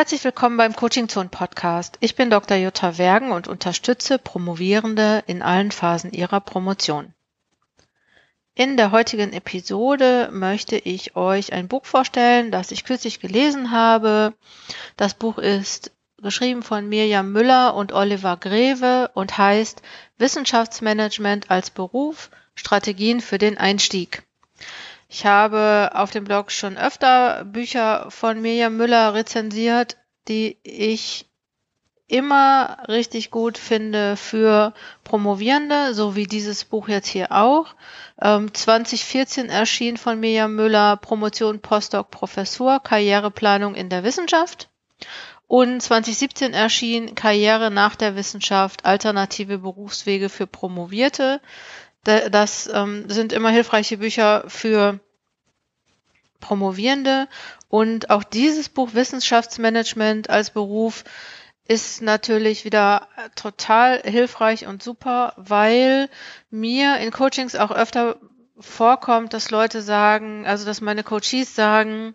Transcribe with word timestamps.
Herzlich 0.00 0.24
willkommen 0.24 0.56
beim 0.56 0.74
Coaching 0.74 1.10
Zone 1.10 1.28
Podcast. 1.28 1.98
Ich 2.00 2.14
bin 2.14 2.30
Dr. 2.30 2.56
Jutta 2.56 2.96
Wergen 2.96 3.32
und 3.32 3.48
unterstütze 3.48 4.18
Promovierende 4.18 5.22
in 5.26 5.42
allen 5.42 5.70
Phasen 5.70 6.10
ihrer 6.10 6.40
Promotion. 6.40 7.12
In 8.54 8.78
der 8.78 8.92
heutigen 8.92 9.34
Episode 9.34 10.30
möchte 10.32 10.78
ich 10.78 11.16
euch 11.16 11.52
ein 11.52 11.68
Buch 11.68 11.84
vorstellen, 11.84 12.50
das 12.50 12.70
ich 12.70 12.84
kürzlich 12.84 13.20
gelesen 13.20 13.72
habe. 13.72 14.32
Das 14.96 15.12
Buch 15.12 15.36
ist 15.36 15.92
geschrieben 16.16 16.62
von 16.62 16.88
Mirjam 16.88 17.30
Müller 17.30 17.74
und 17.74 17.92
Oliver 17.92 18.38
Greve 18.38 19.10
und 19.12 19.36
heißt 19.36 19.82
Wissenschaftsmanagement 20.16 21.50
als 21.50 21.68
Beruf, 21.68 22.30
Strategien 22.54 23.20
für 23.20 23.36
den 23.36 23.58
Einstieg. 23.58 24.22
Ich 25.12 25.26
habe 25.26 25.90
auf 25.94 26.12
dem 26.12 26.22
Blog 26.22 26.52
schon 26.52 26.78
öfter 26.78 27.44
Bücher 27.44 28.06
von 28.10 28.40
Mirjam 28.40 28.76
Müller 28.76 29.12
rezensiert, 29.12 29.96
die 30.28 30.56
ich 30.62 31.28
immer 32.06 32.84
richtig 32.86 33.32
gut 33.32 33.58
finde 33.58 34.16
für 34.16 34.72
Promovierende, 35.02 35.94
so 35.94 36.14
wie 36.14 36.28
dieses 36.28 36.64
Buch 36.64 36.88
jetzt 36.88 37.08
hier 37.08 37.32
auch. 37.32 37.74
Ähm, 38.22 38.54
2014 38.54 39.48
erschien 39.48 39.96
von 39.96 40.20
Mirjam 40.20 40.54
Müller 40.54 40.96
Promotion 40.96 41.58
Postdoc 41.58 42.12
Professur 42.12 42.78
Karriereplanung 42.78 43.74
in 43.74 43.88
der 43.88 44.04
Wissenschaft. 44.04 44.68
Und 45.48 45.80
2017 45.82 46.54
erschien 46.54 47.16
Karriere 47.16 47.72
nach 47.72 47.96
der 47.96 48.14
Wissenschaft 48.14 48.84
alternative 48.84 49.58
Berufswege 49.58 50.28
für 50.28 50.46
Promovierte. 50.46 51.40
Das 52.04 52.68
ähm, 52.72 53.10
sind 53.10 53.32
immer 53.32 53.50
hilfreiche 53.50 53.98
Bücher 53.98 54.44
für 54.48 55.00
Promovierende. 56.40 57.28
Und 57.68 58.10
auch 58.10 58.24
dieses 58.24 58.68
Buch 58.68 58.94
Wissenschaftsmanagement 58.94 60.30
als 60.30 60.50
Beruf 60.50 61.04
ist 61.68 62.02
natürlich 62.02 62.64
wieder 62.64 63.06
total 63.36 64.02
hilfreich 64.02 64.66
und 64.66 64.82
super, 64.82 65.34
weil 65.36 66.08
mir 66.50 66.96
in 66.96 67.12
Coachings 67.12 67.54
auch 67.54 67.70
öfter 67.70 68.18
vorkommt, 68.60 69.32
dass 69.32 69.50
Leute 69.50 69.82
sagen, 69.82 70.46
also 70.46 70.64
dass 70.64 70.80
meine 70.80 71.02
Coaches 71.02 71.54
sagen, 71.54 72.14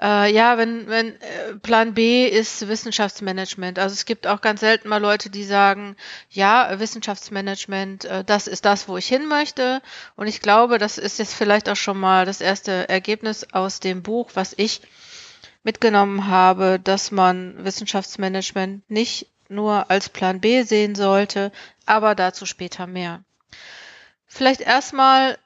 äh, 0.00 0.32
ja, 0.32 0.58
wenn, 0.58 0.88
wenn 0.88 1.20
äh, 1.20 1.54
Plan 1.62 1.94
B 1.94 2.26
ist 2.26 2.68
Wissenschaftsmanagement. 2.68 3.78
Also 3.78 3.94
es 3.94 4.04
gibt 4.04 4.26
auch 4.26 4.40
ganz 4.40 4.60
selten 4.60 4.88
mal 4.88 5.00
Leute, 5.00 5.30
die 5.30 5.44
sagen, 5.44 5.96
ja, 6.30 6.78
Wissenschaftsmanagement, 6.78 8.04
äh, 8.04 8.24
das 8.24 8.46
ist 8.46 8.64
das, 8.64 8.88
wo 8.88 8.96
ich 8.96 9.06
hin 9.06 9.26
möchte. 9.26 9.82
Und 10.16 10.26
ich 10.26 10.40
glaube, 10.40 10.78
das 10.78 10.98
ist 10.98 11.18
jetzt 11.18 11.34
vielleicht 11.34 11.68
auch 11.68 11.76
schon 11.76 11.98
mal 11.98 12.26
das 12.26 12.40
erste 12.40 12.88
Ergebnis 12.88 13.46
aus 13.52 13.80
dem 13.80 14.02
Buch, 14.02 14.30
was 14.34 14.54
ich 14.56 14.82
mitgenommen 15.62 16.28
habe, 16.28 16.78
dass 16.82 17.10
man 17.10 17.64
Wissenschaftsmanagement 17.64 18.88
nicht 18.90 19.28
nur 19.48 19.90
als 19.90 20.08
Plan 20.08 20.40
B 20.40 20.62
sehen 20.62 20.94
sollte, 20.94 21.52
aber 21.86 22.14
dazu 22.14 22.46
später 22.46 22.86
mehr. 22.86 23.24
Vielleicht 24.26 24.60
erstmal 24.60 25.38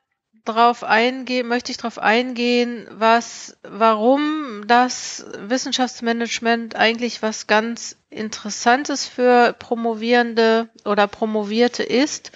drauf 0.45 0.85
eingehen, 0.85 1.49
möchte 1.49 1.71
ich 1.71 1.79
darauf 1.79 1.99
eingehen, 1.99 2.87
was, 2.91 3.57
warum 3.63 4.63
das 4.67 5.27
Wissenschaftsmanagement 5.39 6.77
eigentlich 6.77 7.23
was 7.23 7.47
ganz 7.47 7.97
Interessantes 8.11 9.07
für 9.07 9.53
Promovierende 9.53 10.69
oder 10.85 11.07
Promovierte 11.07 11.83
ist. 11.83 12.33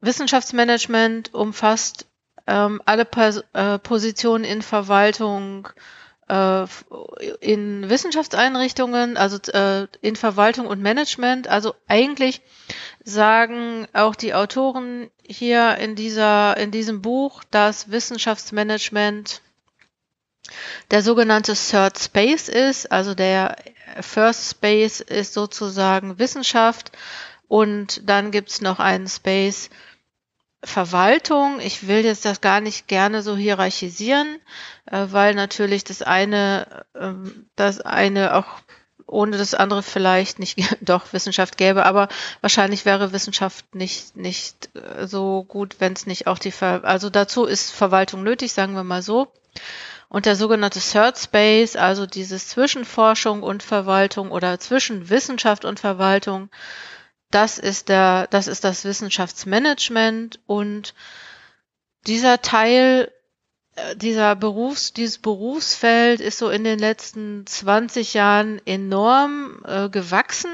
Wissenschaftsmanagement 0.00 1.34
umfasst 1.34 2.06
ähm, 2.46 2.80
alle 2.84 3.04
Pers 3.04 3.42
äh, 3.52 3.78
Positionen 3.78 4.44
in 4.44 4.62
Verwaltung, 4.62 5.68
in 7.40 7.88
Wissenschaftseinrichtungen, 7.88 9.16
also 9.16 9.38
äh, 9.52 9.86
in 10.00 10.16
Verwaltung 10.16 10.66
und 10.66 10.82
Management. 10.82 11.46
Also 11.46 11.74
eigentlich 11.86 12.40
sagen 13.04 13.86
auch 13.92 14.16
die 14.16 14.34
Autoren 14.34 15.10
hier 15.24 15.76
in 15.76 15.94
dieser, 15.94 16.56
in 16.56 16.72
diesem 16.72 17.00
Buch, 17.00 17.44
dass 17.50 17.90
Wissenschaftsmanagement 17.92 19.40
der 20.90 21.02
sogenannte 21.02 21.54
Third 21.54 21.98
Space 21.98 22.48
ist. 22.48 22.90
Also 22.90 23.14
der 23.14 23.56
First 24.00 24.50
Space 24.50 25.00
ist 25.00 25.32
sozusagen 25.32 26.18
Wissenschaft 26.18 26.90
und 27.46 28.08
dann 28.08 28.32
gibt's 28.32 28.60
noch 28.60 28.80
einen 28.80 29.08
Space 29.08 29.70
Verwaltung. 30.64 31.60
Ich 31.60 31.86
will 31.86 32.04
jetzt 32.04 32.24
das 32.24 32.40
gar 32.40 32.60
nicht 32.60 32.88
gerne 32.88 33.22
so 33.22 33.36
hierarchisieren, 33.36 34.38
äh, 34.86 35.06
weil 35.10 35.34
natürlich 35.34 35.84
das 35.84 36.02
eine, 36.02 36.84
ähm, 36.94 37.46
das 37.56 37.80
eine 37.80 38.34
auch 38.34 38.46
ohne 39.08 39.38
das 39.38 39.54
andere 39.54 39.82
vielleicht 39.82 40.38
nicht 40.38 40.58
doch 40.80 41.12
Wissenschaft 41.12 41.56
gäbe, 41.56 41.86
aber 41.86 42.08
wahrscheinlich 42.40 42.84
wäre 42.84 43.12
Wissenschaft 43.12 43.74
nicht 43.74 44.16
nicht 44.16 44.70
äh, 44.74 45.06
so 45.06 45.44
gut, 45.44 45.76
wenn 45.78 45.92
es 45.92 46.06
nicht 46.06 46.26
auch 46.26 46.38
die 46.38 46.52
Ver 46.52 46.84
also 46.84 47.10
dazu 47.10 47.44
ist 47.44 47.70
Verwaltung 47.70 48.22
nötig, 48.22 48.52
sagen 48.52 48.74
wir 48.74 48.84
mal 48.84 49.02
so. 49.02 49.32
Und 50.08 50.26
der 50.26 50.36
sogenannte 50.36 50.80
Third 50.80 51.18
Space, 51.18 51.74
also 51.74 52.06
dieses 52.06 52.48
Zwischenforschung 52.48 53.42
und 53.42 53.62
Verwaltung 53.62 54.30
oder 54.30 54.60
zwischen 54.60 55.10
Wissenschaft 55.10 55.64
und 55.64 55.80
Verwaltung, 55.80 56.48
das 57.30 57.58
ist 57.58 57.88
der, 57.88 58.28
das 58.28 58.46
ist 58.46 58.64
das 58.64 58.84
Wissenschaftsmanagement 58.84 60.40
und 60.46 60.94
dieser 62.06 62.40
Teil 62.40 63.10
äh, 63.74 63.96
dieser 63.96 64.36
Berufs, 64.36 64.92
dieses 64.92 65.18
Berufsfeld 65.18 66.20
ist 66.20 66.38
so 66.38 66.50
in 66.50 66.64
den 66.64 66.78
letzten 66.78 67.46
20 67.46 68.14
Jahren 68.14 68.60
enorm 68.64 69.62
äh, 69.64 69.88
gewachsen. 69.88 70.50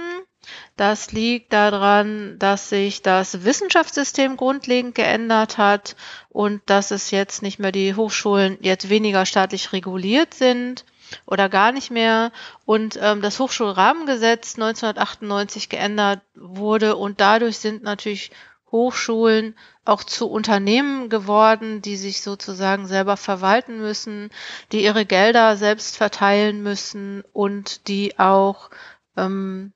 Das 0.77 1.13
liegt 1.13 1.53
daran, 1.53 2.39
dass 2.39 2.69
sich 2.69 3.03
das 3.03 3.45
Wissenschaftssystem 3.45 4.37
grundlegend 4.37 4.95
geändert 4.95 5.57
hat 5.57 5.95
und 6.31 6.63
dass 6.67 6.91
es 6.91 7.13
jetzt 7.13 7.43
nicht 7.43 7.61
mehr 7.61 7.71
die 7.71 7.95
Hochschulen 7.95 8.59
jetzt 8.61 8.89
weniger 8.89 9.25
staatlich 9.25 9.73
reguliert 9.73 10.35
sind 10.35 10.85
oder 11.27 11.49
gar 11.49 11.73
nicht 11.73 11.91
mehr 11.91 12.33
und 12.65 12.99
ähm, 13.01 13.23
das 13.23 13.39
Hochschulrahmengesetz 13.39 14.55
1998 14.55 15.69
geändert 15.69 16.21
wurde 16.35 16.97
und 16.97 17.21
dadurch 17.21 17.59
sind 17.59 17.83
natürlich 17.83 18.31
Hochschulen 18.71 19.55
auch 19.85 20.03
zu 20.03 20.31
Unternehmen 20.31 21.11
geworden, 21.11 21.83
die 21.83 21.97
sich 21.97 22.23
sozusagen 22.23 22.87
selber 22.87 23.17
verwalten 23.17 23.79
müssen, 23.79 24.31
die 24.73 24.83
ihre 24.83 25.05
Gelder 25.05 25.57
selbst 25.57 25.97
verteilen 25.97 26.63
müssen 26.63 27.23
und 27.33 27.87
die 27.89 28.19
auch 28.19 28.71
ähm, 29.17 29.73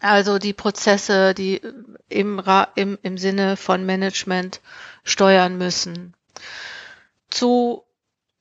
also 0.00 0.38
die 0.38 0.54
Prozesse, 0.54 1.34
die 1.34 1.60
im, 2.08 2.42
im, 2.74 2.98
im 3.02 3.18
Sinne 3.18 3.56
von 3.56 3.84
Management 3.84 4.60
steuern 5.04 5.58
müssen. 5.58 6.14
Zu 7.28 7.84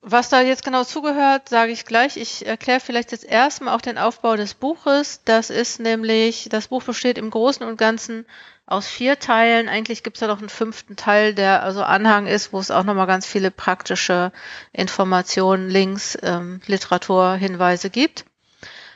was 0.01 0.29
da 0.29 0.41
jetzt 0.41 0.63
genau 0.63 0.83
zugehört, 0.83 1.49
sage 1.49 1.71
ich 1.71 1.85
gleich. 1.85 2.15
Ich 2.15 2.45
erkläre 2.45 2.79
vielleicht 2.79 3.11
jetzt 3.11 3.25
erstmal 3.25 3.75
auch 3.75 3.81
den 3.81 3.97
Aufbau 3.97 4.35
des 4.35 4.53
Buches. 4.53 5.21
Das 5.25 5.49
ist 5.49 5.79
nämlich, 5.79 6.47
das 6.49 6.69
Buch 6.69 6.83
besteht 6.83 7.17
im 7.17 7.29
Großen 7.29 7.65
und 7.65 7.77
Ganzen 7.77 8.25
aus 8.65 8.87
vier 8.87 9.19
Teilen. 9.19 9.67
Eigentlich 9.67 10.03
gibt 10.03 10.17
es 10.17 10.21
ja 10.21 10.27
noch 10.27 10.39
einen 10.39 10.49
fünften 10.49 10.95
Teil, 10.95 11.33
der 11.33 11.63
also 11.63 11.83
Anhang 11.83 12.27
ist, 12.27 12.53
wo 12.53 12.59
es 12.59 12.71
auch 12.71 12.83
nochmal 12.83 13.07
ganz 13.07 13.25
viele 13.25 13.51
praktische 13.51 14.31
Informationen, 14.71 15.69
Links, 15.69 16.17
ähm, 16.21 16.61
Literaturhinweise 16.65 17.89
gibt. 17.89 18.25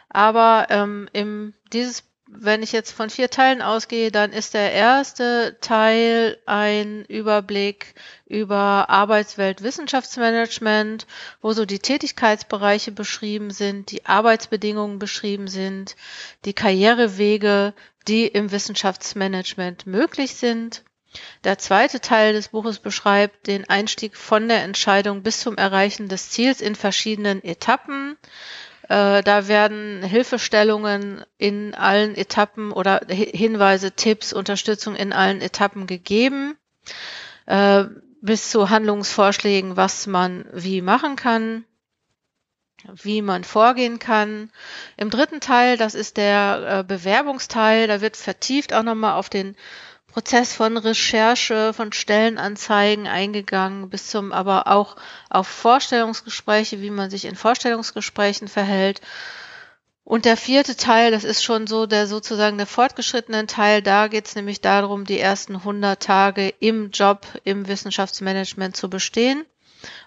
Aber 0.09 0.67
ähm, 0.69 1.09
im, 1.11 1.53
dieses 1.73 2.03
wenn 2.39 2.63
ich 2.63 2.71
jetzt 2.71 2.91
von 2.91 3.09
vier 3.09 3.29
Teilen 3.29 3.61
ausgehe, 3.61 4.11
dann 4.11 4.31
ist 4.31 4.53
der 4.53 4.71
erste 4.71 5.57
Teil 5.61 6.37
ein 6.45 7.05
Überblick 7.05 7.95
über 8.27 8.89
Arbeitswelt 8.89 9.63
Wissenschaftsmanagement, 9.63 11.07
wo 11.41 11.53
so 11.53 11.65
die 11.65 11.79
Tätigkeitsbereiche 11.79 12.91
beschrieben 12.91 13.51
sind, 13.51 13.91
die 13.91 14.05
Arbeitsbedingungen 14.05 14.99
beschrieben 14.99 15.47
sind, 15.47 15.95
die 16.45 16.53
Karrierewege, 16.53 17.73
die 18.07 18.27
im 18.27 18.51
Wissenschaftsmanagement 18.51 19.87
möglich 19.87 20.35
sind. 20.35 20.83
Der 21.43 21.57
zweite 21.59 21.99
Teil 21.99 22.33
des 22.33 22.49
Buches 22.49 22.79
beschreibt 22.79 23.47
den 23.47 23.69
Einstieg 23.69 24.17
von 24.17 24.47
der 24.47 24.63
Entscheidung 24.63 25.21
bis 25.21 25.39
zum 25.39 25.57
Erreichen 25.57 26.09
des 26.09 26.31
Ziels 26.31 26.59
in 26.59 26.75
verschiedenen 26.75 27.43
Etappen. 27.43 28.17
Äh, 28.89 29.23
da 29.23 29.47
werden 29.47 30.03
Hilfestellungen 30.03 31.23
in 31.37 31.73
allen 31.73 32.15
Etappen 32.15 32.71
oder 32.71 33.01
Hinweise, 33.07 33.91
Tipps, 33.91 34.33
Unterstützung 34.33 34.95
in 34.95 35.13
allen 35.13 35.41
Etappen 35.41 35.87
gegeben, 35.87 36.57
äh, 37.45 37.85
bis 38.21 38.49
zu 38.49 38.69
Handlungsvorschlägen, 38.69 39.77
was 39.77 40.07
man 40.07 40.45
wie 40.51 40.81
machen 40.81 41.15
kann, 41.15 41.65
wie 43.01 43.21
man 43.21 43.43
vorgehen 43.43 43.99
kann. 43.99 44.51
Im 44.97 45.09
dritten 45.09 45.39
Teil, 45.39 45.77
das 45.77 45.95
ist 45.95 46.17
der 46.17 46.79
äh, 46.79 46.83
Bewerbungsteil, 46.83 47.87
da 47.87 48.01
wird 48.01 48.17
vertieft 48.17 48.73
auch 48.73 48.83
nochmal 48.83 49.13
auf 49.13 49.29
den 49.29 49.55
Prozess 50.13 50.53
von 50.53 50.77
Recherche, 50.77 51.73
von 51.73 51.91
Stellenanzeigen 51.91 53.07
eingegangen, 53.07 53.89
bis 53.89 54.11
zum 54.11 54.31
aber 54.31 54.67
auch 54.67 54.95
auf 55.31 55.47
Vorstellungsgespräche, 55.47 56.81
wie 56.81 56.91
man 56.91 57.09
sich 57.09 57.25
in 57.25 57.35
Vorstellungsgesprächen 57.35 58.47
verhält. 58.47 59.01
Und 60.03 60.25
der 60.25 60.37
vierte 60.37 60.75
Teil, 60.75 61.09
das 61.09 61.23
ist 61.23 61.43
schon 61.43 61.65
so 61.65 61.87
der 61.87 62.05
sozusagen 62.05 62.57
der 62.57 62.67
fortgeschrittenen 62.67 63.47
Teil, 63.47 63.81
da 63.81 64.07
geht 64.07 64.27
es 64.27 64.35
nämlich 64.35 64.61
darum, 64.61 65.05
die 65.05 65.19
ersten 65.19 65.55
100 65.55 65.99
Tage 65.99 66.53
im 66.59 66.91
Job, 66.91 67.25
im 67.43 67.67
Wissenschaftsmanagement 67.67 68.77
zu 68.77 68.91
bestehen. 68.91 69.47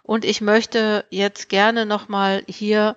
Und 0.04 0.24
ich 0.24 0.40
möchte 0.40 1.04
jetzt 1.10 1.48
gerne 1.48 1.84
nochmal 1.84 2.44
hier 2.46 2.96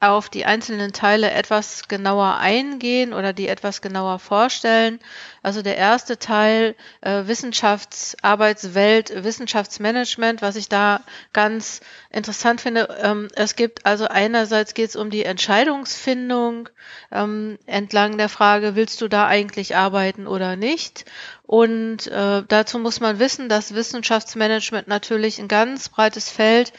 auf 0.00 0.30
die 0.30 0.46
einzelnen 0.46 0.94
Teile 0.94 1.30
etwas 1.30 1.86
genauer 1.86 2.38
eingehen 2.38 3.12
oder 3.12 3.34
die 3.34 3.48
etwas 3.48 3.82
genauer 3.82 4.18
vorstellen. 4.18 4.98
Also 5.42 5.60
der 5.60 5.76
erste 5.76 6.18
Teil 6.18 6.74
äh, 7.02 7.26
Wissenschaftsarbeitswelt, 7.26 9.22
Wissenschaftsmanagement, 9.22 10.40
was 10.40 10.56
ich 10.56 10.70
da 10.70 11.02
ganz 11.34 11.82
interessant 12.08 12.62
finde. 12.62 12.98
Ähm, 13.02 13.28
es 13.34 13.56
gibt 13.56 13.84
also 13.84 14.06
einerseits 14.06 14.72
geht 14.72 14.88
es 14.88 14.96
um 14.96 15.10
die 15.10 15.24
Entscheidungsfindung 15.24 16.70
ähm, 17.12 17.58
entlang 17.66 18.16
der 18.16 18.30
Frage, 18.30 18.76
willst 18.76 19.02
du 19.02 19.08
da 19.08 19.26
eigentlich 19.26 19.76
arbeiten 19.76 20.26
oder 20.26 20.56
nicht? 20.56 21.04
Und 21.42 22.06
äh, 22.06 22.42
dazu 22.48 22.78
muss 22.78 23.00
man 23.00 23.18
wissen, 23.18 23.50
dass 23.50 23.74
Wissenschaftsmanagement 23.74 24.88
natürlich 24.88 25.38
ein 25.38 25.48
ganz 25.48 25.90
breites 25.90 26.30
Feld 26.30 26.72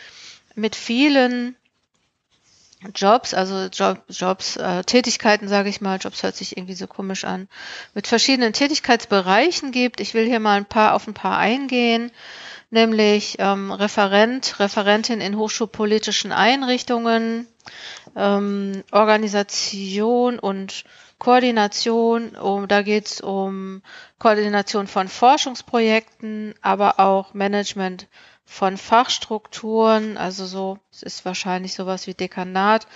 mit 0.56 0.75
vielen 0.75 1.56
Jobs, 2.95 3.33
also 3.33 3.67
Job, 3.67 4.03
Jobs, 4.09 4.57
äh, 4.57 4.83
Tätigkeiten, 4.83 5.47
sage 5.47 5.69
ich 5.69 5.81
mal, 5.81 5.99
Jobs 5.99 6.23
hört 6.23 6.35
sich 6.35 6.57
irgendwie 6.57 6.73
so 6.73 6.87
komisch 6.87 7.25
an, 7.25 7.47
mit 7.93 8.07
verschiedenen 8.07 8.53
Tätigkeitsbereichen 8.53 9.71
gibt. 9.71 9.99
Ich 9.99 10.13
will 10.13 10.25
hier 10.25 10.39
mal 10.39 10.57
ein 10.57 10.65
paar 10.65 10.95
auf 10.95 11.07
ein 11.07 11.13
paar 11.13 11.37
eingehen, 11.37 12.11
nämlich 12.71 13.35
ähm, 13.39 13.71
Referent, 13.71 14.59
Referentin 14.59 15.21
in 15.21 15.37
hochschulpolitischen 15.37 16.31
Einrichtungen, 16.31 17.47
ähm, 18.15 18.83
Organisation 18.91 20.39
und 20.39 20.83
Koordination, 21.19 22.35
um, 22.35 22.67
da 22.67 22.81
geht 22.81 23.05
es 23.05 23.21
um 23.21 23.83
Koordination 24.17 24.87
von 24.87 25.07
Forschungsprojekten, 25.07 26.55
aber 26.63 26.99
auch 26.99 27.35
Management 27.35 28.07
von 28.45 28.77
Fachstrukturen, 28.77 30.17
also 30.17 30.45
so, 30.45 30.79
es 30.91 31.03
ist 31.03 31.25
wahrscheinlich 31.25 31.73
sowas 31.73 32.07
wie 32.07 32.13
Dekanat, 32.13 32.88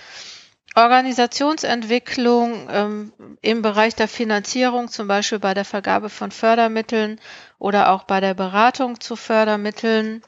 Organisationsentwicklung 0.76 2.68
ähm, 2.70 3.12
im 3.40 3.62
Bereich 3.62 3.94
der 3.94 4.08
Finanzierung, 4.08 4.88
zum 4.88 5.08
Beispiel 5.08 5.38
bei 5.38 5.54
der 5.54 5.64
Vergabe 5.64 6.10
von 6.10 6.30
Fördermitteln 6.30 7.18
oder 7.58 7.90
auch 7.92 8.04
bei 8.04 8.20
der 8.20 8.34
Beratung 8.34 9.00
zu 9.00 9.16
Fördermitteln. 9.16 10.22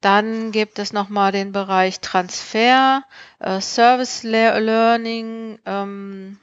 Dann 0.00 0.52
gibt 0.52 0.78
es 0.78 0.92
nochmal 0.92 1.32
den 1.32 1.50
Bereich 1.50 1.98
Transfer, 2.00 3.02
äh, 3.40 3.60
Service 3.60 4.22
Learning, 4.22 5.58
ähm, 5.66 6.38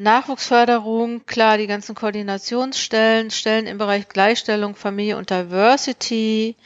Nachwuchsförderung, 0.00 1.26
klar, 1.26 1.58
die 1.58 1.66
ganzen 1.66 1.94
Koordinationsstellen, 1.94 3.30
Stellen 3.30 3.66
im 3.66 3.76
Bereich 3.76 4.08
Gleichstellung, 4.08 4.74
Familie 4.74 5.18
und 5.18 5.28
Diversity. 5.28 6.56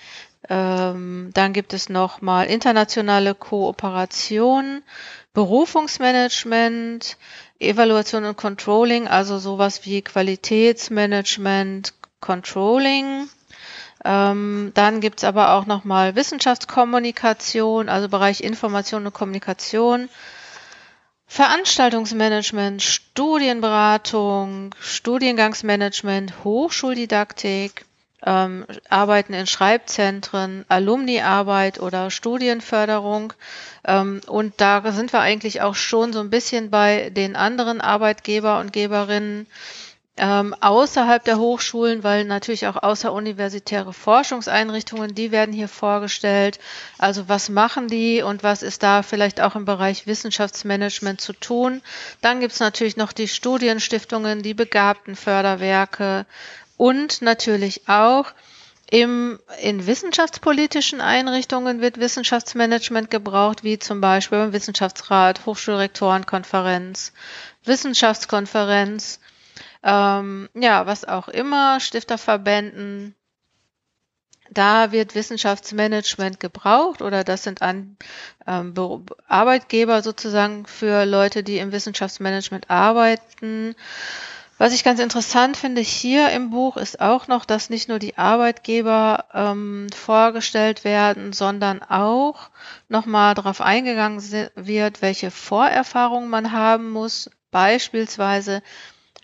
Ähm, 0.48 1.30
dann 1.34 1.52
gibt 1.52 1.72
es 1.72 1.88
nochmal 1.88 2.46
internationale 2.46 3.34
Kooperation, 3.34 4.84
Berufungsmanagement, 5.32 7.16
Evaluation 7.58 8.24
und 8.24 8.36
Controlling, 8.36 9.08
also 9.08 9.40
sowas 9.40 9.84
wie 9.84 10.02
Qualitätsmanagement, 10.02 11.92
Controlling. 12.20 13.28
Ähm, 14.04 14.70
dann 14.74 15.00
gibt's 15.00 15.24
aber 15.24 15.54
auch 15.54 15.66
nochmal 15.66 16.14
Wissenschaftskommunikation, 16.14 17.88
also 17.88 18.08
Bereich 18.08 18.44
Information 18.44 19.06
und 19.06 19.12
Kommunikation, 19.12 20.08
Veranstaltungsmanagement, 21.26 22.82
Studienberatung, 22.82 24.74
Studiengangsmanagement, 24.80 26.44
Hochschuldidaktik, 26.44 27.86
ähm, 28.24 28.64
Arbeiten 28.88 29.34
in 29.34 29.46
Schreibzentren, 29.46 30.64
Alumniarbeit 30.68 31.80
oder 31.80 32.10
Studienförderung. 32.10 33.32
Ähm, 33.84 34.20
und 34.26 34.54
da 34.58 34.92
sind 34.92 35.12
wir 35.12 35.20
eigentlich 35.20 35.60
auch 35.60 35.74
schon 35.74 36.12
so 36.12 36.20
ein 36.20 36.30
bisschen 36.30 36.70
bei 36.70 37.10
den 37.10 37.36
anderen 37.36 37.80
Arbeitgeber 37.80 38.60
und 38.60 38.72
Geberinnen 38.72 39.46
ähm, 40.16 40.54
außerhalb 40.60 41.24
der 41.24 41.38
Hochschulen, 41.38 42.04
weil 42.04 42.24
natürlich 42.24 42.68
auch 42.68 42.82
außeruniversitäre 42.82 43.92
Forschungseinrichtungen, 43.92 45.14
die 45.14 45.32
werden 45.32 45.52
hier 45.52 45.68
vorgestellt. 45.68 46.60
Also 46.98 47.28
was 47.28 47.48
machen 47.48 47.88
die 47.88 48.22
und 48.22 48.44
was 48.44 48.62
ist 48.62 48.84
da 48.84 49.02
vielleicht 49.02 49.40
auch 49.40 49.56
im 49.56 49.64
Bereich 49.64 50.06
Wissenschaftsmanagement 50.06 51.20
zu 51.20 51.32
tun? 51.32 51.82
Dann 52.20 52.38
gibt's 52.40 52.60
natürlich 52.60 52.96
noch 52.96 53.12
die 53.12 53.26
Studienstiftungen, 53.26 54.42
die 54.42 54.54
begabten 54.54 55.16
Förderwerke 55.16 56.26
und 56.76 57.22
natürlich 57.22 57.88
auch 57.88 58.32
im, 58.90 59.40
in 59.60 59.86
wissenschaftspolitischen 59.86 61.00
Einrichtungen 61.00 61.80
wird 61.80 61.98
Wissenschaftsmanagement 61.98 63.10
gebraucht, 63.10 63.64
wie 63.64 63.80
zum 63.80 64.00
Beispiel 64.00 64.38
beim 64.38 64.52
Wissenschaftsrat, 64.52 65.46
Hochschulrektorenkonferenz, 65.46 67.12
Wissenschaftskonferenz, 67.64 69.18
ähm, 69.84 70.48
ja, 70.54 70.86
was 70.86 71.04
auch 71.04 71.28
immer, 71.28 71.78
Stifterverbänden, 71.78 73.14
da 74.50 74.92
wird 74.92 75.14
Wissenschaftsmanagement 75.14 76.40
gebraucht 76.40 77.02
oder 77.02 77.24
das 77.24 77.42
sind 77.42 77.62
an, 77.62 77.96
ähm, 78.46 78.74
Arbeitgeber 79.26 80.02
sozusagen 80.02 80.66
für 80.66 81.04
Leute, 81.04 81.42
die 81.42 81.58
im 81.58 81.72
Wissenschaftsmanagement 81.72 82.70
arbeiten. 82.70 83.74
Was 84.56 84.72
ich 84.72 84.84
ganz 84.84 85.00
interessant 85.00 85.56
finde 85.56 85.80
hier 85.80 86.30
im 86.30 86.50
Buch 86.50 86.76
ist 86.76 87.00
auch 87.00 87.26
noch, 87.26 87.44
dass 87.44 87.70
nicht 87.70 87.88
nur 87.88 87.98
die 87.98 88.16
Arbeitgeber 88.16 89.24
ähm, 89.34 89.88
vorgestellt 89.94 90.84
werden, 90.84 91.32
sondern 91.32 91.82
auch 91.82 92.50
nochmal 92.88 93.34
darauf 93.34 93.60
eingegangen 93.60 94.22
wird, 94.54 95.02
welche 95.02 95.32
Vorerfahrungen 95.32 96.30
man 96.30 96.52
haben 96.52 96.90
muss. 96.90 97.30
Beispielsweise 97.50 98.62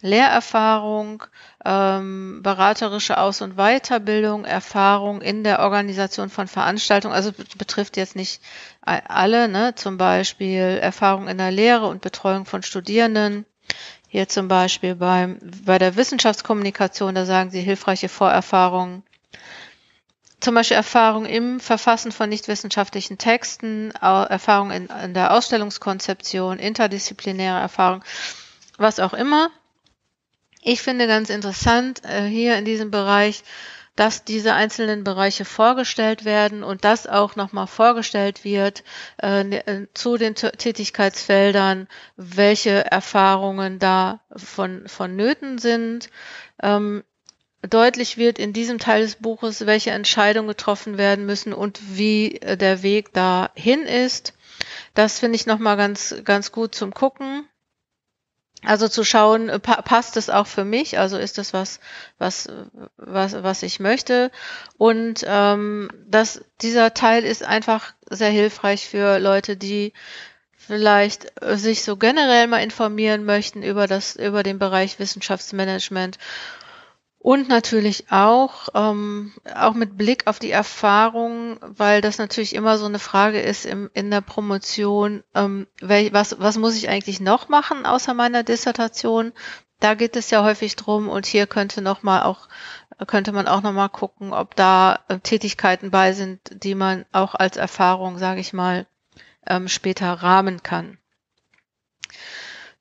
Lehrerfahrung, 0.03 1.25
ähm, 1.65 2.41
beraterische 2.43 3.19
Aus- 3.19 3.43
und 3.43 3.57
Weiterbildung, 3.57 4.45
Erfahrung 4.45 5.21
in 5.21 5.45
der 5.45 5.61
Organisation 5.61 6.31
von 6.31 6.49
Veranstaltungen, 6.49 7.15
also 7.15 7.33
betrifft 7.59 7.97
jetzt 7.97 8.17
nicht 8.17 8.41
alle, 8.83 9.49
ne? 9.49 9.75
zum 9.75 9.99
Beispiel 9.99 10.79
Erfahrung 10.81 11.29
in 11.29 11.37
der 11.37 11.51
Lehre 11.51 11.87
und 11.87 12.01
Betreuung 12.01 12.47
von 12.47 12.63
Studierenden. 12.63 13.45
Hier 14.09 14.27
zum 14.29 14.49
Beispiel 14.49 14.97
beim, 14.97 15.39
bei 15.65 15.79
der 15.79 15.95
Wissenschaftskommunikation, 15.97 17.15
da 17.15 17.27
sagen 17.27 17.51
sie 17.51 17.61
hilfreiche 17.61 18.09
Vorerfahrungen. 18.09 19.05
Zum 20.41 20.55
Beispiel 20.55 20.79
Erfahrung 20.79 21.27
im 21.27 21.61
Verfassen 21.61 22.11
von 22.11 22.31
nichtwissenschaftlichen 22.31 23.19
Texten, 23.19 23.91
Erfahrung 23.91 24.71
in, 24.71 24.87
in 24.87 25.13
der 25.13 25.35
Ausstellungskonzeption, 25.35 26.59
interdisziplinäre 26.59 27.61
Erfahrung, 27.61 28.03
was 28.79 28.99
auch 28.99 29.13
immer. 29.13 29.51
Ich 30.63 30.83
finde 30.83 31.07
ganz 31.07 31.31
interessant 31.31 32.03
äh, 32.05 32.23
hier 32.25 32.57
in 32.57 32.65
diesem 32.65 32.91
Bereich, 32.91 33.43
dass 33.97 34.25
diese 34.25 34.55
einzelnen 34.55 35.05
Bereiche 35.05 35.45
vorgestellt 35.45 36.25
werden 36.25 36.63
und 36.63 36.85
das 36.85 37.07
auch 37.07 37.37
nochmal 37.37 37.67
vorgestellt 37.67 38.45
wird 38.45 38.85
äh, 39.23 39.45
ne, 39.45 39.67
äh, 39.67 39.87
zu 39.95 40.17
den 40.17 40.35
T 40.35 40.51
Tätigkeitsfeldern, 40.51 41.89
welche 42.17 42.91
Erfahrungen 42.91 43.79
da 43.79 44.21
von, 44.37 44.87
vonnöten 44.87 45.59
sind. 45.59 46.09
Ähm, 46.63 47.05
deutlich 47.69 48.17
wird 48.17 48.39
in 48.39 48.53
diesem 48.53 48.79
Teil 48.79 49.03
des 49.03 49.17
Buches, 49.17 49.67
welche 49.67 49.91
Entscheidungen 49.91 50.49
getroffen 50.49 50.97
werden 50.99 51.27
müssen 51.27 51.53
und 51.53 51.81
wie 51.97 52.37
äh, 52.37 52.57
der 52.57 52.83
Weg 52.83 53.13
dahin 53.13 53.83
ist. 53.83 54.35
Das 54.95 55.19
finde 55.19 55.37
ich 55.37 55.47
nochmal 55.47 55.77
ganz, 55.77 56.15
ganz 56.25 56.53
gut 56.53 56.75
zum 56.75 56.95
Gucken. 56.95 57.47
Also 58.65 58.89
zu 58.89 59.05
schauen, 59.05 59.49
äh, 59.49 59.59
pa 59.59 59.83
passt 59.83 60.17
es 60.17 60.29
auch 60.31 60.47
für 60.47 60.65
mich? 60.65 60.99
Also 60.99 61.17
ist 61.17 61.39
das 61.39 61.53
was, 61.53 61.81
was, 62.19 62.49
was, 62.97 63.43
was 63.43 63.63
ich 63.63 63.81
möchte? 63.81 64.31
Und 64.77 65.25
ähm, 65.27 65.91
das, 66.07 66.43
dieser 66.61 66.93
Teil 66.93 67.25
ist 67.25 67.43
einfach 67.43 67.93
sehr 68.09 68.31
hilfreich 68.31 68.89
für 68.89 69.19
Leute, 69.19 69.57
die 69.57 69.93
vielleicht 70.57 71.43
äh, 71.43 71.57
sich 71.57 71.83
so 71.83 71.97
generell 71.97 72.47
mal 72.47 72.63
informieren 72.63 73.25
möchten 73.25 73.63
über 73.63 73.87
das, 73.87 74.17
über 74.17 74.43
den 74.43 74.59
Bereich 74.59 74.99
Wissenschaftsmanagement 74.99 76.19
und 77.23 77.51
natürlich 77.51 78.11
auch, 78.11 78.71
ähm, 78.75 79.33
auch 79.55 79.75
mit 79.75 79.99
Blick 79.99 80.27
auf 80.27 80.39
die 80.39 80.51
Erfahrung, 80.51 81.59
weil 81.61 82.01
das 82.01 82.17
natürlich 82.17 82.55
immer 82.55 82.79
so 82.79 82.87
eine 82.87 82.99
Frage 82.99 83.41
ist 83.41 83.67
im, 83.67 83.91
in 83.93 84.11
der 84.11 84.23
Promotion, 84.23 85.23
ähm, 85.35 85.67
wel, 85.83 86.15
was, 86.15 86.41
was 86.41 86.57
muss 86.57 86.77
ich 86.77 86.89
eigentlich 86.89 87.21
noch 87.21 87.51
machen 87.51 87.85
außer 87.85 88.15
meiner 88.15 88.43
Dissertation? 88.43 89.33
Da 89.81 89.95
geht 89.95 90.17
es 90.17 90.31
ja 90.31 90.43
häufig 90.43 90.77
drum 90.77 91.11
und 91.11 91.27
hier 91.27 91.47
könnte 91.47 91.83
noch 91.83 92.03
mal 92.03 92.23
auch 92.23 92.49
könnte 93.07 93.33
man 93.33 93.49
auch 93.49 93.63
noch 93.63 93.73
mal 93.73 93.89
gucken, 93.89 94.33
ob 94.33 94.57
da 94.57 95.01
äh, 95.09 95.19
Tätigkeiten 95.19 95.91
bei 95.91 96.13
sind, 96.13 96.41
die 96.63 96.75
man 96.75 97.05
auch 97.13 97.35
als 97.35 97.57
Erfahrung, 97.57 98.19
sage 98.19 98.41
ich 98.41 98.53
mal, 98.53 98.87
ähm, 99.47 99.69
später 99.69 100.13
rahmen 100.13 100.63
kann. 100.63 100.99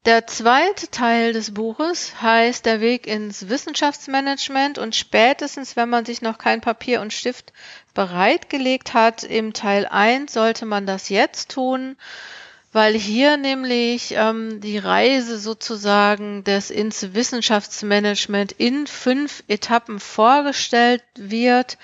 Der 0.06 0.25
zweite 0.27 0.89
Teil 0.89 1.34
des 1.34 1.53
Buches 1.53 2.22
heißt 2.22 2.65
Der 2.65 2.79
Weg 2.79 3.06
ins 3.06 3.50
Wissenschaftsmanagement 3.50 4.77
und 4.77 4.96
spätestens, 4.96 5.75
wenn 5.75 5.89
man 5.89 6.06
sich 6.06 6.22
noch 6.22 6.38
kein 6.38 6.62
Papier 6.62 7.01
und 7.01 7.12
Stift 7.12 7.51
bereitgelegt 7.94 8.94
hat, 8.94 9.24
im 9.24 9.51
Teil 9.51 9.86
1 9.86 10.32
sollte 10.32 10.65
man 10.65 10.86
das 10.86 11.10
jetzt 11.10 11.51
tun 11.51 11.98
weil 12.72 12.96
hier 12.96 13.38
nämlich 13.38 14.14
ähm, 14.16 14.62
die 14.62 14.78
Reise 14.78 15.40
sozusagen 15.40 16.44
des 16.44 16.70
ins 16.70 17.14
Wissenschaftsmanagement 17.14 18.52
in 18.52 18.86
fünf 18.86 19.44
Etappen 19.48 20.00
vorgestellt 20.00 21.04
wird. 21.16 21.78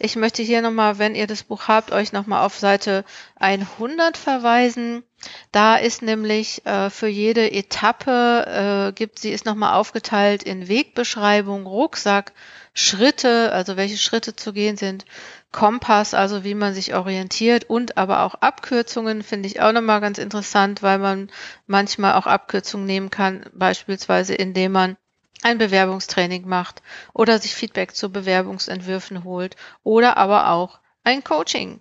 Ich 0.00 0.16
möchte 0.16 0.42
hier 0.42 0.60
nochmal, 0.60 0.98
wenn 0.98 1.14
ihr 1.14 1.28
das 1.28 1.44
Buch 1.44 1.68
habt, 1.68 1.92
euch 1.92 2.12
nochmal 2.12 2.44
auf 2.44 2.58
Seite 2.58 3.04
100 3.36 4.16
verweisen. 4.16 5.04
Da 5.52 5.76
ist 5.76 6.02
nämlich 6.02 6.66
äh, 6.66 6.90
für 6.90 7.06
jede 7.06 7.52
Etappe, 7.52 8.90
äh, 8.90 8.92
gibt 8.92 9.20
sie 9.20 9.30
ist 9.30 9.46
nochmal 9.46 9.74
aufgeteilt 9.74 10.42
in 10.42 10.66
Wegbeschreibung, 10.66 11.66
Rucksack, 11.66 12.32
Schritte, 12.74 13.52
also 13.52 13.76
welche 13.76 13.98
Schritte 13.98 14.34
zu 14.34 14.52
gehen 14.52 14.76
sind, 14.76 15.04
Kompass, 15.52 16.14
also 16.14 16.44
wie 16.44 16.54
man 16.54 16.74
sich 16.74 16.94
orientiert 16.94 17.64
und 17.68 17.98
aber 17.98 18.22
auch 18.22 18.34
Abkürzungen 18.36 19.22
finde 19.22 19.46
ich 19.46 19.60
auch 19.60 19.72
nochmal 19.72 20.00
ganz 20.00 20.18
interessant, 20.18 20.82
weil 20.82 20.98
man 20.98 21.30
manchmal 21.66 22.14
auch 22.14 22.26
Abkürzungen 22.26 22.86
nehmen 22.86 23.10
kann, 23.10 23.44
beispielsweise 23.52 24.34
indem 24.34 24.72
man 24.72 24.96
ein 25.42 25.58
Bewerbungstraining 25.58 26.48
macht 26.48 26.82
oder 27.12 27.38
sich 27.38 27.54
Feedback 27.54 27.94
zu 27.94 28.10
Bewerbungsentwürfen 28.10 29.24
holt 29.24 29.56
oder 29.82 30.16
aber 30.16 30.50
auch 30.50 30.80
ein 31.04 31.22
Coaching. 31.22 31.80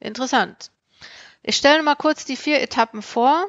Interessant. 0.00 0.70
Ich 1.42 1.56
stelle 1.56 1.82
mal 1.82 1.96
kurz 1.96 2.24
die 2.24 2.36
vier 2.36 2.62
Etappen 2.62 3.02
vor. 3.02 3.46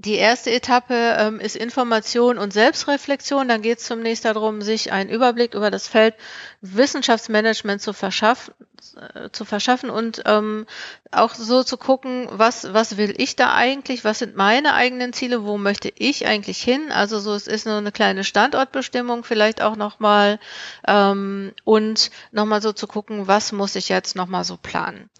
Die 0.00 0.14
erste 0.14 0.52
Etappe 0.52 1.16
ähm, 1.18 1.40
ist 1.40 1.56
Information 1.56 2.38
und 2.38 2.52
Selbstreflexion. 2.52 3.48
Dann 3.48 3.62
geht 3.62 3.78
es 3.78 3.84
zunächst 3.84 4.24
darum, 4.24 4.62
sich 4.62 4.92
einen 4.92 5.10
Überblick 5.10 5.54
über 5.54 5.72
das 5.72 5.88
Feld 5.88 6.14
Wissenschaftsmanagement 6.60 7.82
zu 7.82 7.92
verschaffen, 7.92 8.54
äh, 8.96 9.30
zu 9.32 9.44
verschaffen 9.44 9.90
und 9.90 10.22
ähm, 10.24 10.66
auch 11.10 11.34
so 11.34 11.64
zu 11.64 11.76
gucken, 11.76 12.28
was, 12.30 12.72
was 12.72 12.96
will 12.96 13.12
ich 13.18 13.34
da 13.34 13.52
eigentlich, 13.54 14.04
was 14.04 14.20
sind 14.20 14.36
meine 14.36 14.74
eigenen 14.74 15.12
Ziele, 15.12 15.44
wo 15.44 15.58
möchte 15.58 15.92
ich 15.96 16.28
eigentlich 16.28 16.62
hin. 16.62 16.92
Also 16.92 17.18
so, 17.18 17.34
es 17.34 17.48
ist 17.48 17.66
nur 17.66 17.78
eine 17.78 17.90
kleine 17.90 18.22
Standortbestimmung 18.22 19.24
vielleicht 19.24 19.62
auch 19.62 19.74
nochmal 19.74 20.38
ähm, 20.86 21.52
und 21.64 22.12
nochmal 22.30 22.62
so 22.62 22.72
zu 22.72 22.86
gucken, 22.86 23.26
was 23.26 23.50
muss 23.50 23.74
ich 23.74 23.88
jetzt 23.88 24.14
nochmal 24.14 24.44
so 24.44 24.56
planen. 24.56 25.10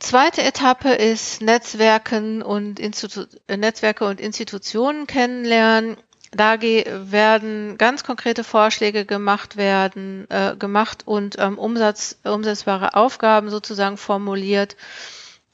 Zweite 0.00 0.42
Etappe 0.42 0.94
ist 0.94 1.42
Netzwerken 1.42 2.40
und 2.40 2.80
Institu 2.80 3.26
Netzwerke 3.48 4.06
und 4.06 4.18
Institutionen 4.18 5.06
kennenlernen. 5.06 5.98
Da 6.32 6.62
werden 6.62 7.76
ganz 7.76 8.02
konkrete 8.02 8.42
Vorschläge 8.42 9.04
gemacht 9.04 9.58
werden, 9.58 10.26
äh, 10.30 10.56
gemacht 10.56 11.02
und 11.06 11.36
ähm, 11.38 11.58
Umsatz, 11.58 12.18
umsetzbare 12.24 12.94
Aufgaben 12.94 13.50
sozusagen 13.50 13.98
formuliert. 13.98 14.74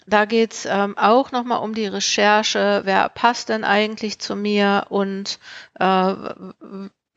Da 0.06 0.26
geht's 0.26 0.64
ähm, 0.70 0.96
auch 0.96 1.32
nochmal 1.32 1.60
um 1.60 1.74
die 1.74 1.86
Recherche, 1.86 2.82
wer 2.84 3.08
passt 3.08 3.48
denn 3.48 3.64
eigentlich 3.64 4.20
zu 4.20 4.36
mir 4.36 4.86
und 4.90 5.40
äh, 5.80 6.14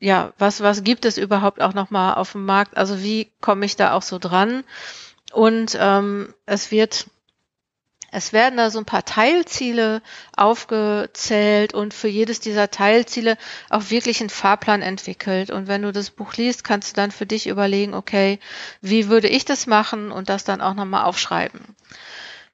ja, 0.00 0.32
was, 0.36 0.62
was 0.62 0.82
gibt 0.82 1.04
es 1.04 1.16
überhaupt 1.16 1.62
auch 1.62 1.74
nochmal 1.74 2.14
auf 2.14 2.32
dem 2.32 2.44
Markt? 2.44 2.76
Also 2.76 3.02
wie 3.02 3.30
komme 3.40 3.66
ich 3.66 3.76
da 3.76 3.92
auch 3.92 4.02
so 4.02 4.18
dran? 4.18 4.64
Und 5.32 5.78
ähm, 5.80 6.34
es 6.46 6.72
wird 6.72 7.06
es 8.10 8.32
werden 8.32 8.56
da 8.56 8.70
so 8.70 8.78
ein 8.78 8.84
paar 8.84 9.04
Teilziele 9.04 10.02
aufgezählt 10.36 11.74
und 11.74 11.94
für 11.94 12.08
jedes 12.08 12.40
dieser 12.40 12.70
Teilziele 12.70 13.36
auch 13.68 13.90
wirklich 13.90 14.20
ein 14.20 14.30
Fahrplan 14.30 14.82
entwickelt. 14.82 15.50
Und 15.50 15.68
wenn 15.68 15.82
du 15.82 15.92
das 15.92 16.10
Buch 16.10 16.34
liest, 16.34 16.64
kannst 16.64 16.92
du 16.92 16.96
dann 16.96 17.12
für 17.12 17.26
dich 17.26 17.46
überlegen, 17.46 17.94
okay, 17.94 18.40
wie 18.80 19.08
würde 19.08 19.28
ich 19.28 19.44
das 19.44 19.66
machen 19.66 20.10
und 20.10 20.28
das 20.28 20.44
dann 20.44 20.60
auch 20.60 20.74
nochmal 20.74 21.04
aufschreiben. 21.04 21.76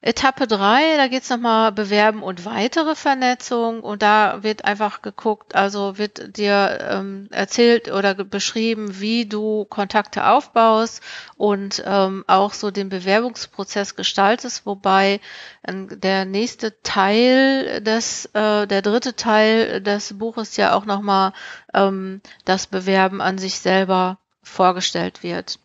Etappe 0.06 0.46
drei, 0.46 0.96
da 0.96 1.08
geht's 1.08 1.30
nochmal 1.30 1.72
Bewerben 1.72 2.22
und 2.22 2.44
weitere 2.44 2.94
Vernetzung 2.94 3.80
und 3.80 4.02
da 4.02 4.44
wird 4.44 4.64
einfach 4.64 5.02
geguckt, 5.02 5.56
also 5.56 5.98
wird 5.98 6.36
dir 6.36 6.78
ähm, 6.88 7.26
erzählt 7.32 7.90
oder 7.90 8.14
beschrieben, 8.14 9.00
wie 9.00 9.26
du 9.26 9.64
Kontakte 9.64 10.28
aufbaust 10.28 11.02
und 11.36 11.82
ähm, 11.84 12.22
auch 12.28 12.52
so 12.52 12.70
den 12.70 12.88
Bewerbungsprozess 12.88 13.96
gestaltest, 13.96 14.64
wobei 14.64 15.18
äh, 15.64 15.72
der 15.96 16.24
nächste 16.24 16.80
Teil 16.82 17.80
des, 17.80 18.26
äh, 18.26 18.68
der 18.68 18.82
dritte 18.82 19.16
Teil 19.16 19.80
des 19.80 20.16
Buches 20.16 20.56
ja 20.56 20.74
auch 20.74 20.84
nochmal 20.84 21.32
ähm, 21.74 22.20
das 22.44 22.68
Bewerben 22.68 23.20
an 23.20 23.38
sich 23.38 23.58
selber 23.58 24.18
vorgestellt 24.44 25.24
wird. 25.24 25.58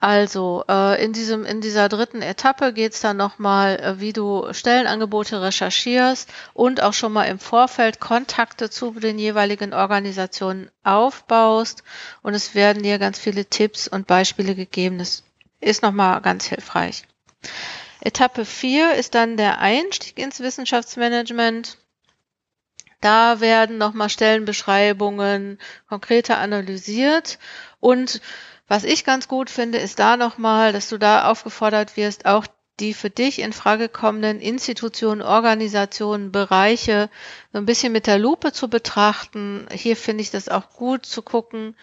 Also 0.00 0.64
äh, 0.66 1.04
in 1.04 1.12
diesem 1.12 1.44
in 1.44 1.60
dieser 1.60 1.90
dritten 1.90 2.22
Etappe 2.22 2.72
geht's 2.72 3.02
dann 3.02 3.18
nochmal, 3.18 3.78
äh, 3.78 4.00
wie 4.00 4.14
du 4.14 4.50
Stellenangebote 4.50 5.42
recherchierst 5.42 6.30
und 6.54 6.82
auch 6.82 6.94
schon 6.94 7.12
mal 7.12 7.24
im 7.24 7.38
Vorfeld 7.38 8.00
Kontakte 8.00 8.70
zu 8.70 8.92
den 8.92 9.18
jeweiligen 9.18 9.74
Organisationen 9.74 10.70
aufbaust. 10.84 11.84
Und 12.22 12.32
es 12.32 12.54
werden 12.54 12.82
dir 12.82 12.98
ganz 12.98 13.18
viele 13.18 13.44
Tipps 13.44 13.88
und 13.88 14.06
Beispiele 14.06 14.54
gegeben. 14.54 14.96
Das 14.96 15.22
ist 15.60 15.82
nochmal 15.82 16.22
ganz 16.22 16.46
hilfreich. 16.46 17.04
Etappe 18.00 18.46
4 18.46 18.94
ist 18.94 19.14
dann 19.14 19.36
der 19.36 19.58
Einstieg 19.58 20.18
ins 20.18 20.40
Wissenschaftsmanagement. 20.40 21.76
Da 23.02 23.40
werden 23.40 23.76
nochmal 23.76 24.08
Stellenbeschreibungen 24.08 25.58
konkreter 25.88 26.38
analysiert 26.38 27.38
und 27.80 28.22
was 28.70 28.84
ich 28.84 29.02
ganz 29.02 29.26
gut 29.26 29.50
finde, 29.50 29.78
ist 29.78 29.98
da 29.98 30.16
nochmal, 30.16 30.72
dass 30.72 30.88
du 30.88 30.96
da 30.96 31.28
aufgefordert 31.28 31.96
wirst, 31.96 32.24
auch 32.24 32.46
die 32.78 32.94
für 32.94 33.10
dich 33.10 33.40
in 33.40 33.52
Frage 33.52 33.88
kommenden 33.88 34.40
Institutionen, 34.40 35.22
Organisationen, 35.22 36.30
Bereiche 36.30 37.10
so 37.52 37.58
ein 37.58 37.66
bisschen 37.66 37.92
mit 37.92 38.06
der 38.06 38.20
Lupe 38.20 38.52
zu 38.52 38.68
betrachten. 38.68 39.66
Hier 39.72 39.96
finde 39.96 40.22
ich 40.22 40.30
das 40.30 40.48
auch 40.48 40.70
gut 40.70 41.04
zu 41.04 41.20
gucken, 41.22 41.74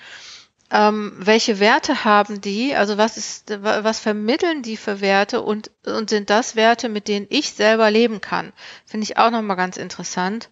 ähm, 0.71 1.11
welche 1.17 1.59
Werte 1.59 2.05
haben 2.05 2.39
die, 2.39 2.73
also 2.73 2.97
was 2.97 3.17
ist, 3.17 3.61
was 3.61 3.99
vermitteln 3.99 4.63
die 4.63 4.77
für 4.77 5.01
Werte 5.01 5.41
und, 5.41 5.71
und 5.85 6.09
sind 6.09 6.29
das 6.29 6.55
Werte, 6.55 6.87
mit 6.87 7.09
denen 7.09 7.27
ich 7.29 7.51
selber 7.51 7.91
leben 7.91 8.21
kann? 8.21 8.53
Finde 8.85 9.03
ich 9.03 9.17
auch 9.17 9.29
nochmal 9.29 9.57
ganz 9.57 9.75
interessant 9.75 10.49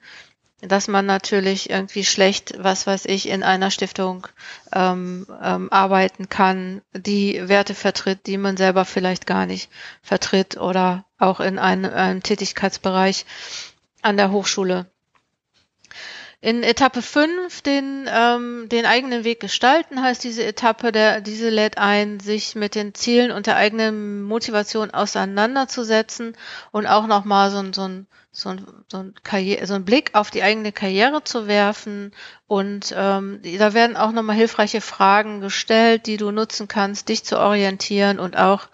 dass 0.67 0.87
man 0.87 1.05
natürlich 1.05 1.69
irgendwie 1.69 2.03
schlecht, 2.03 2.53
was 2.57 2.87
weiß 2.87 3.05
ich, 3.05 3.29
in 3.29 3.43
einer 3.43 3.71
Stiftung 3.71 4.27
ähm, 4.73 5.27
ähm, 5.41 5.71
arbeiten 5.71 6.29
kann, 6.29 6.81
die 6.93 7.47
Werte 7.47 7.75
vertritt, 7.75 8.27
die 8.27 8.37
man 8.37 8.57
selber 8.57 8.85
vielleicht 8.85 9.25
gar 9.25 9.45
nicht 9.45 9.69
vertritt 10.01 10.57
oder 10.57 11.05
auch 11.17 11.39
in 11.39 11.59
einem, 11.59 11.93
einem 11.93 12.23
Tätigkeitsbereich 12.23 13.25
an 14.01 14.17
der 14.17 14.31
Hochschule. 14.31 14.85
In 16.45 16.61
Etappe 16.61 17.01
5 17.01 17.63
den, 17.63 18.07
ähm, 18.07 18.69
den 18.69 18.85
eigenen 18.85 19.23
Weg 19.23 19.39
gestalten 19.39 20.03
heißt 20.03 20.23
diese 20.23 20.43
Etappe, 20.43 20.91
der, 20.91 21.19
diese 21.19 21.49
lädt 21.49 21.79
ein, 21.79 22.19
sich 22.19 22.53
mit 22.53 22.75
den 22.75 22.93
Zielen 22.93 23.31
und 23.31 23.47
der 23.47 23.55
eigenen 23.55 24.21
Motivation 24.21 24.91
auseinanderzusetzen 24.91 26.37
und 26.71 26.85
auch 26.85 27.07
nochmal 27.07 27.49
so, 27.49 27.63
so 27.73 27.87
ein 27.87 28.05
so 28.31 28.49
ein, 28.49 28.63
so 28.91 28.97
ein, 28.97 29.15
Karriere, 29.23 29.65
so 29.65 29.73
ein 29.73 29.85
Blick 29.85 30.11
auf 30.13 30.29
die 30.29 30.43
eigene 30.43 30.71
Karriere 30.71 31.23
zu 31.23 31.47
werfen. 31.47 32.11
Und 32.45 32.93
ähm, 32.95 33.39
da 33.57 33.73
werden 33.73 33.97
auch 33.97 34.11
nochmal 34.11 34.35
hilfreiche 34.35 34.81
Fragen 34.81 35.41
gestellt, 35.41 36.05
die 36.05 36.17
du 36.17 36.29
nutzen 36.29 36.67
kannst, 36.67 37.09
dich 37.09 37.23
zu 37.23 37.39
orientieren 37.39 38.19
und 38.19 38.37
auch 38.37 38.67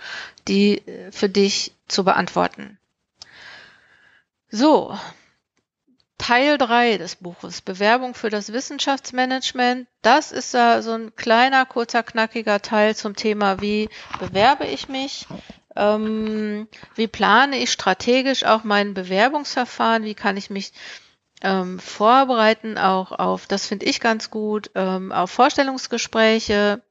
die 0.50 0.80
äh, 0.80 1.10
für 1.14 1.30
dich 1.30 1.72
zu 1.88 2.04
beantworten. 2.04 2.80
So, 4.50 4.94
Teil 6.22 6.60
drei 6.60 6.98
des 6.98 7.16
Buches, 7.16 7.62
Bewerbung 7.62 8.14
für 8.14 8.30
das 8.30 8.54
Wissenschaftsmanagement. 8.54 9.88
Das 10.04 10.32
ist 10.32 10.54
da 10.54 10.84
so 10.84 10.92
ein 10.92 11.16
kleiner, 11.16 11.66
kurzer, 11.66 12.04
knackiger 12.04 12.62
Teil 12.62 12.96
zum 12.96 13.16
Thema, 13.16 13.60
wie 13.60 13.90
bewerbe 14.20 14.66
ich 14.66 14.88
mich, 14.88 15.26
ähm, 15.76 16.68
wie 16.94 17.08
plane 17.08 17.58
ich 17.58 17.72
strategisch 17.72 18.44
auch 18.44 18.64
mein 18.64 18.94
Bewerbungsverfahren? 18.94 20.04
Wie 20.04 20.14
kann 20.14 20.38
ich 20.38 20.52
mich 20.52 20.74
ähm, 21.42 21.80
vorbereiten 21.80 22.78
auch 22.78 23.12
auf, 23.12 23.48
das 23.48 23.66
finde 23.66 23.86
ich 23.86 24.00
ganz 24.00 24.30
gut, 24.30 24.72
ähm, 24.76 25.12
auf 25.12 25.32
Vorstellungsgespräche. 25.32 26.82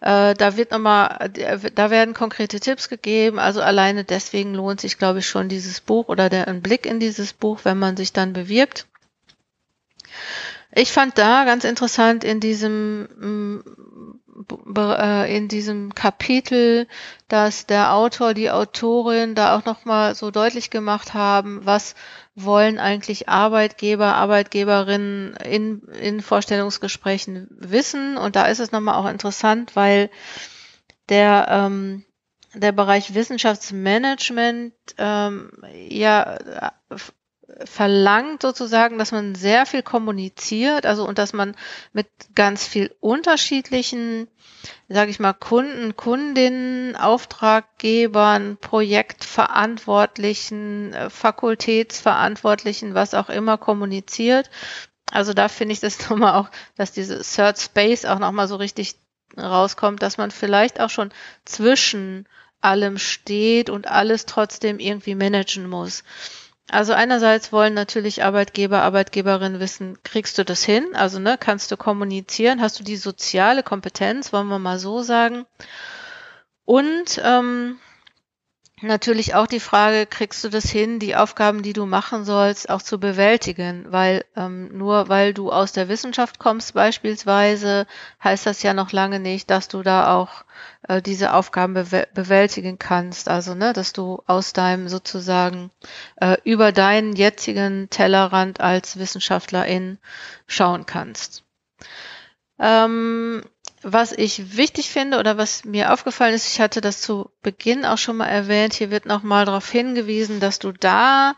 Äh, 0.00 0.34
da 0.34 0.56
wird 0.56 0.70
nochmal, 0.70 1.30
da 1.74 1.90
werden 1.90 2.14
konkrete 2.14 2.60
Tipps 2.60 2.88
gegeben. 2.88 3.38
Also 3.38 3.60
alleine 3.60 4.04
deswegen 4.04 4.54
lohnt 4.54 4.80
sich, 4.80 4.98
glaube 4.98 5.18
ich, 5.18 5.26
schon 5.26 5.48
dieses 5.48 5.80
Buch 5.80 6.08
oder 6.08 6.28
der 6.28 6.48
ein 6.48 6.62
Blick 6.62 6.86
in 6.86 7.00
dieses 7.00 7.32
Buch, 7.32 7.60
wenn 7.64 7.78
man 7.78 7.96
sich 7.96 8.12
dann 8.12 8.32
bewirbt. 8.32 8.86
Ich 10.72 10.92
fand 10.92 11.18
da 11.18 11.44
ganz 11.44 11.64
interessant 11.64 12.24
in 12.24 12.40
diesem 12.40 13.64
äh, 14.78 15.36
in 15.36 15.48
diesem 15.48 15.94
Kapitel, 15.94 16.86
dass 17.26 17.66
der 17.66 17.94
Autor, 17.94 18.34
die 18.34 18.50
Autorin 18.50 19.34
da 19.34 19.56
auch 19.56 19.64
nochmal 19.64 20.14
so 20.14 20.30
deutlich 20.30 20.70
gemacht 20.70 21.14
haben, 21.14 21.60
was 21.64 21.94
wollen 22.44 22.78
eigentlich 22.78 23.28
Arbeitgeber, 23.28 24.14
Arbeitgeberinnen 24.14 25.34
in, 25.36 25.82
in 25.88 26.20
Vorstellungsgesprächen 26.20 27.48
wissen. 27.50 28.16
Und 28.16 28.36
da 28.36 28.46
ist 28.46 28.60
es 28.60 28.72
nochmal 28.72 28.94
auch 28.94 29.10
interessant, 29.10 29.76
weil 29.76 30.10
der, 31.08 31.46
ähm, 31.50 32.04
der 32.54 32.72
Bereich 32.72 33.14
Wissenschaftsmanagement 33.14 34.74
ähm, 34.98 35.50
ja 35.88 36.38
verlangt 37.64 38.42
sozusagen, 38.42 38.98
dass 38.98 39.12
man 39.12 39.34
sehr 39.34 39.64
viel 39.66 39.82
kommuniziert, 39.82 40.86
also 40.86 41.06
und 41.06 41.18
dass 41.18 41.32
man 41.32 41.56
mit 41.92 42.06
ganz 42.34 42.66
viel 42.66 42.94
unterschiedlichen, 43.00 44.28
sage 44.88 45.10
ich 45.10 45.18
mal, 45.18 45.32
Kunden, 45.32 45.96
Kundinnen, 45.96 46.94
Auftraggebern, 46.96 48.58
Projektverantwortlichen, 48.60 50.92
äh, 50.92 51.08
Fakultätsverantwortlichen, 51.10 52.94
was 52.94 53.14
auch 53.14 53.30
immer 53.30 53.56
kommuniziert. 53.56 54.50
Also 55.10 55.32
da 55.32 55.48
finde 55.48 55.72
ich 55.72 55.80
das 55.80 55.98
nochmal 56.10 56.34
auch, 56.34 56.50
dass 56.76 56.92
diese 56.92 57.22
Third 57.22 57.58
Space 57.58 58.04
auch 58.04 58.18
nochmal 58.18 58.48
so 58.48 58.56
richtig 58.56 58.96
rauskommt, 59.36 60.02
dass 60.02 60.18
man 60.18 60.30
vielleicht 60.30 60.80
auch 60.80 60.90
schon 60.90 61.10
zwischen 61.44 62.26
allem 62.60 62.98
steht 62.98 63.70
und 63.70 63.86
alles 63.86 64.26
trotzdem 64.26 64.80
irgendwie 64.80 65.14
managen 65.14 65.68
muss. 65.68 66.02
Also 66.70 66.92
einerseits 66.92 67.50
wollen 67.50 67.72
natürlich 67.72 68.22
Arbeitgeber, 68.24 68.82
Arbeitgeberinnen 68.82 69.58
wissen, 69.58 69.98
kriegst 70.02 70.36
du 70.36 70.44
das 70.44 70.62
hin? 70.62 70.86
Also 70.94 71.18
ne, 71.18 71.36
kannst 71.38 71.72
du 71.72 71.76
kommunizieren? 71.78 72.60
Hast 72.60 72.78
du 72.78 72.84
die 72.84 72.96
soziale 72.96 73.62
Kompetenz, 73.62 74.32
wollen 74.32 74.48
wir 74.48 74.58
mal 74.58 74.78
so 74.78 75.00
sagen? 75.00 75.46
Und 76.66 77.20
ähm, 77.24 77.78
natürlich 78.82 79.34
auch 79.34 79.46
die 79.46 79.60
Frage, 79.60 80.06
kriegst 80.06 80.44
du 80.44 80.48
das 80.48 80.70
hin, 80.70 80.98
die 80.98 81.16
Aufgaben, 81.16 81.62
die 81.62 81.72
du 81.72 81.86
machen 81.86 82.24
sollst, 82.24 82.70
auch 82.70 82.82
zu 82.82 82.98
bewältigen? 82.98 83.86
Weil 83.90 84.24
ähm, 84.36 84.76
nur 84.76 85.08
weil 85.08 85.34
du 85.34 85.50
aus 85.50 85.72
der 85.72 85.88
Wissenschaft 85.88 86.38
kommst 86.38 86.74
beispielsweise, 86.74 87.86
heißt 88.22 88.46
das 88.46 88.62
ja 88.62 88.74
noch 88.74 88.92
lange 88.92 89.20
nicht, 89.20 89.50
dass 89.50 89.68
du 89.68 89.82
da 89.82 90.14
auch 90.14 90.44
äh, 90.88 91.02
diese 91.02 91.34
Aufgaben 91.34 91.74
bew 91.74 92.04
bewältigen 92.14 92.78
kannst. 92.78 93.28
Also, 93.28 93.54
ne, 93.54 93.72
dass 93.72 93.92
du 93.92 94.22
aus 94.26 94.52
deinem 94.52 94.88
sozusagen 94.88 95.70
äh, 96.16 96.36
über 96.44 96.72
deinen 96.72 97.14
jetzigen 97.14 97.90
Tellerrand 97.90 98.60
als 98.60 98.98
Wissenschaftlerin 98.98 99.98
schauen 100.46 100.86
kannst. 100.86 101.44
Ähm, 102.58 103.42
was 103.82 104.12
ich 104.12 104.56
wichtig 104.56 104.90
finde 104.90 105.18
oder 105.18 105.38
was 105.38 105.64
mir 105.64 105.92
aufgefallen 105.92 106.34
ist, 106.34 106.52
ich 106.52 106.60
hatte 106.60 106.80
das 106.80 107.00
zu 107.00 107.30
Beginn 107.42 107.84
auch 107.84 107.98
schon 107.98 108.16
mal 108.16 108.26
erwähnt, 108.26 108.74
hier 108.74 108.90
wird 108.90 109.06
nochmal 109.06 109.44
darauf 109.44 109.70
hingewiesen, 109.70 110.40
dass 110.40 110.58
du 110.58 110.72
da 110.72 111.34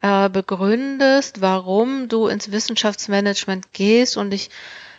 äh, 0.00 0.28
begründest, 0.28 1.40
warum 1.40 2.08
du 2.08 2.26
ins 2.26 2.50
Wissenschaftsmanagement 2.52 3.72
gehst. 3.72 4.16
Und 4.16 4.32
ich 4.32 4.50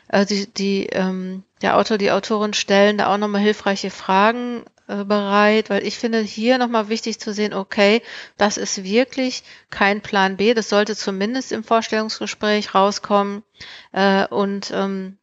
äh, 0.09 0.25
die, 0.25 0.47
die 0.47 0.87
ähm, 0.87 1.43
der 1.61 1.77
Autor, 1.77 1.97
die 1.97 2.11
Autorin 2.11 2.53
stellen 2.53 2.97
da 2.97 3.13
auch 3.13 3.17
nochmal 3.17 3.41
hilfreiche 3.41 3.89
Fragen 3.89 4.63
äh, 4.87 5.03
bereit, 5.03 5.69
weil 5.69 5.85
ich 5.85 5.97
finde 5.97 6.19
hier 6.21 6.57
nochmal 6.57 6.89
wichtig 6.89 7.19
zu 7.19 7.33
sehen, 7.33 7.53
okay, 7.53 8.01
das 8.37 8.57
ist 8.57 8.83
wirklich 8.83 9.43
kein 9.69 10.01
Plan 10.01 10.37
B, 10.37 10.53
das 10.53 10.69
sollte 10.69 10.95
zumindest 10.95 11.51
im 11.51 11.63
Vorstellungsgespräch 11.63 12.73
rauskommen. 12.73 13.43
Äh, 13.91 14.27
und 14.27 14.71
ähm, 14.73 15.17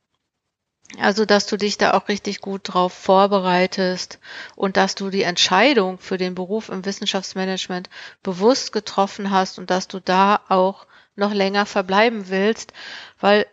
also, 1.00 1.24
dass 1.24 1.46
du 1.46 1.56
dich 1.56 1.78
da 1.78 1.94
auch 1.94 2.08
richtig 2.08 2.40
gut 2.40 2.62
drauf 2.64 2.92
vorbereitest 2.92 4.18
und 4.56 4.76
dass 4.76 4.94
du 4.94 5.10
die 5.10 5.22
Entscheidung 5.22 5.98
für 5.98 6.18
den 6.18 6.34
Beruf 6.34 6.68
im 6.68 6.84
Wissenschaftsmanagement 6.84 7.88
bewusst 8.22 8.72
getroffen 8.72 9.30
hast 9.30 9.58
und 9.58 9.70
dass 9.70 9.88
du 9.88 10.00
da 10.00 10.40
auch 10.48 10.86
noch 11.16 11.32
länger 11.32 11.66
verbleiben 11.66 12.28
willst, 12.28 12.72
weil 13.20 13.46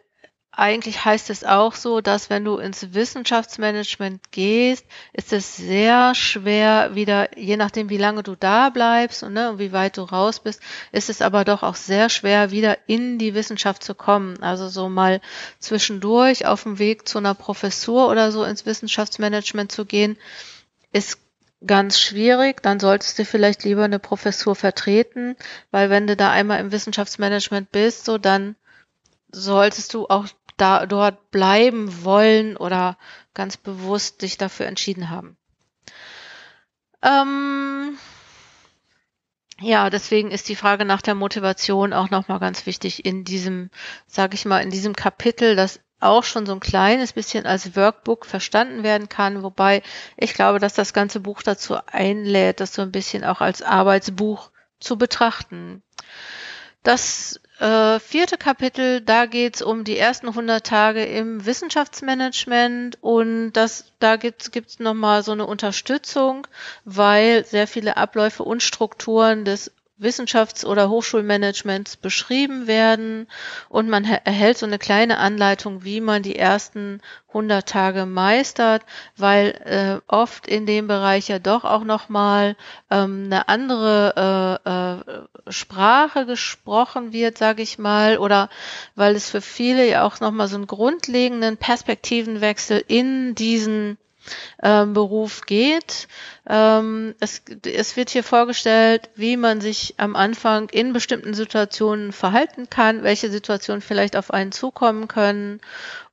eigentlich 0.53 1.05
heißt 1.05 1.29
es 1.29 1.45
auch 1.45 1.75
so, 1.75 2.01
dass 2.01 2.29
wenn 2.29 2.43
du 2.43 2.57
ins 2.57 2.93
Wissenschaftsmanagement 2.93 4.31
gehst, 4.31 4.85
ist 5.13 5.31
es 5.31 5.55
sehr 5.55 6.13
schwer 6.13 6.93
wieder, 6.93 7.37
je 7.37 7.55
nachdem 7.55 7.89
wie 7.89 7.97
lange 7.97 8.21
du 8.21 8.35
da 8.35 8.69
bleibst 8.69 9.23
und, 9.23 9.33
ne, 9.33 9.51
und 9.51 9.59
wie 9.59 9.71
weit 9.71 9.95
du 9.95 10.01
raus 10.01 10.41
bist, 10.41 10.61
ist 10.91 11.09
es 11.09 11.21
aber 11.21 11.45
doch 11.45 11.63
auch 11.63 11.75
sehr 11.75 12.09
schwer, 12.09 12.51
wieder 12.51 12.77
in 12.87 13.17
die 13.17 13.33
Wissenschaft 13.33 13.81
zu 13.81 13.95
kommen. 13.95 14.43
Also 14.43 14.67
so 14.67 14.89
mal 14.89 15.21
zwischendurch 15.59 16.45
auf 16.45 16.63
dem 16.63 16.79
Weg 16.79 17.07
zu 17.07 17.19
einer 17.19 17.33
Professur 17.33 18.09
oder 18.09 18.33
so 18.33 18.43
ins 18.43 18.65
Wissenschaftsmanagement 18.65 19.71
zu 19.71 19.85
gehen, 19.85 20.17
ist 20.91 21.17
ganz 21.65 21.97
schwierig, 21.97 22.61
dann 22.61 22.79
solltest 22.79 23.17
du 23.19 23.23
vielleicht 23.23 23.63
lieber 23.63 23.85
eine 23.85 23.99
Professur 23.99 24.55
vertreten, 24.55 25.37
weil 25.69 25.89
wenn 25.89 26.07
du 26.07 26.17
da 26.17 26.29
einmal 26.31 26.59
im 26.59 26.73
Wissenschaftsmanagement 26.73 27.71
bist, 27.71 28.03
so 28.03 28.17
dann 28.17 28.55
solltest 29.31 29.93
du 29.93 30.07
auch 30.07 30.27
da 30.57 30.85
dort 30.85 31.31
bleiben 31.31 32.03
wollen 32.03 32.57
oder 32.57 32.97
ganz 33.33 33.57
bewusst 33.57 34.21
sich 34.21 34.37
dafür 34.37 34.67
entschieden 34.67 35.09
haben. 35.09 35.37
Ähm, 37.01 37.97
ja, 39.59 39.89
deswegen 39.89 40.31
ist 40.31 40.49
die 40.49 40.55
Frage 40.55 40.85
nach 40.85 41.01
der 41.01 41.15
Motivation 41.15 41.93
auch 41.93 42.09
nochmal 42.09 42.39
ganz 42.39 42.65
wichtig 42.65 43.05
in 43.05 43.23
diesem, 43.23 43.69
sage 44.07 44.35
ich 44.35 44.45
mal, 44.45 44.59
in 44.59 44.71
diesem 44.71 44.95
Kapitel, 44.95 45.55
das 45.55 45.79
auch 45.99 46.23
schon 46.23 46.47
so 46.47 46.53
ein 46.53 46.59
kleines 46.59 47.13
bisschen 47.13 47.45
als 47.45 47.75
Workbook 47.75 48.25
verstanden 48.25 48.83
werden 48.83 49.07
kann, 49.07 49.43
wobei 49.43 49.83
ich 50.17 50.33
glaube, 50.33 50.59
dass 50.59 50.73
das 50.73 50.93
ganze 50.93 51.19
Buch 51.19 51.43
dazu 51.43 51.77
einlädt, 51.85 52.59
das 52.59 52.73
so 52.73 52.81
ein 52.81 52.91
bisschen 52.91 53.23
auch 53.23 53.39
als 53.39 53.61
Arbeitsbuch 53.61 54.51
zu 54.79 54.97
betrachten. 54.97 55.83
Das 56.83 57.39
äh, 57.59 57.99
vierte 57.99 58.37
Kapitel, 58.37 59.01
da 59.01 59.27
geht's 59.27 59.61
um 59.61 59.83
die 59.83 59.97
ersten 59.97 60.27
100 60.29 60.65
Tage 60.65 61.05
im 61.05 61.45
Wissenschaftsmanagement 61.45 62.97
und 63.01 63.53
das, 63.53 63.91
da 63.99 64.15
gibt's 64.15 64.49
gibt's 64.49 64.79
nochmal 64.79 65.21
so 65.21 65.31
eine 65.31 65.45
Unterstützung, 65.45 66.47
weil 66.83 67.45
sehr 67.45 67.67
viele 67.67 67.97
Abläufe 67.97 68.43
und 68.43 68.63
Strukturen 68.63 69.45
des 69.45 69.71
Wissenschafts- 70.01 70.65
oder 70.65 70.89
Hochschulmanagements 70.89 71.95
beschrieben 71.95 72.67
werden. 72.67 73.27
Und 73.69 73.87
man 73.87 74.03
erhält 74.03 74.57
so 74.57 74.65
eine 74.65 74.79
kleine 74.79 75.17
Anleitung, 75.17 75.83
wie 75.83 76.01
man 76.01 76.23
die 76.23 76.35
ersten 76.35 77.01
100 77.29 77.67
Tage 77.67 78.05
meistert, 78.05 78.83
weil 79.15 79.51
äh, 79.63 80.01
oft 80.11 80.47
in 80.47 80.65
dem 80.65 80.87
Bereich 80.87 81.27
ja 81.29 81.39
doch 81.39 81.63
auch 81.63 81.83
nochmal 81.83 82.55
ähm, 82.89 83.23
eine 83.25 83.47
andere 83.47 84.59
äh, 84.65 84.69
äh, 84.69 85.51
Sprache 85.51 86.25
gesprochen 86.25 87.13
wird, 87.13 87.37
sage 87.37 87.61
ich 87.61 87.77
mal, 87.77 88.17
oder 88.17 88.49
weil 88.95 89.15
es 89.15 89.29
für 89.29 89.41
viele 89.41 89.87
ja 89.87 90.03
auch 90.03 90.19
nochmal 90.19 90.47
so 90.47 90.55
einen 90.55 90.67
grundlegenden 90.67 91.57
Perspektivenwechsel 91.57 92.83
in 92.87 93.35
diesen 93.35 93.97
ähm, 94.61 94.93
Beruf 94.93 95.41
geht. 95.41 96.07
Ähm, 96.47 97.15
es, 97.19 97.41
es 97.65 97.97
wird 97.97 98.09
hier 98.09 98.23
vorgestellt, 98.23 99.09
wie 99.15 99.37
man 99.37 99.61
sich 99.61 99.95
am 99.97 100.15
Anfang 100.15 100.69
in 100.69 100.93
bestimmten 100.93 101.33
Situationen 101.33 102.11
verhalten 102.11 102.69
kann, 102.69 103.03
welche 103.03 103.29
Situationen 103.29 103.81
vielleicht 103.81 104.15
auf 104.15 104.31
einen 104.31 104.51
zukommen 104.51 105.07
können 105.07 105.61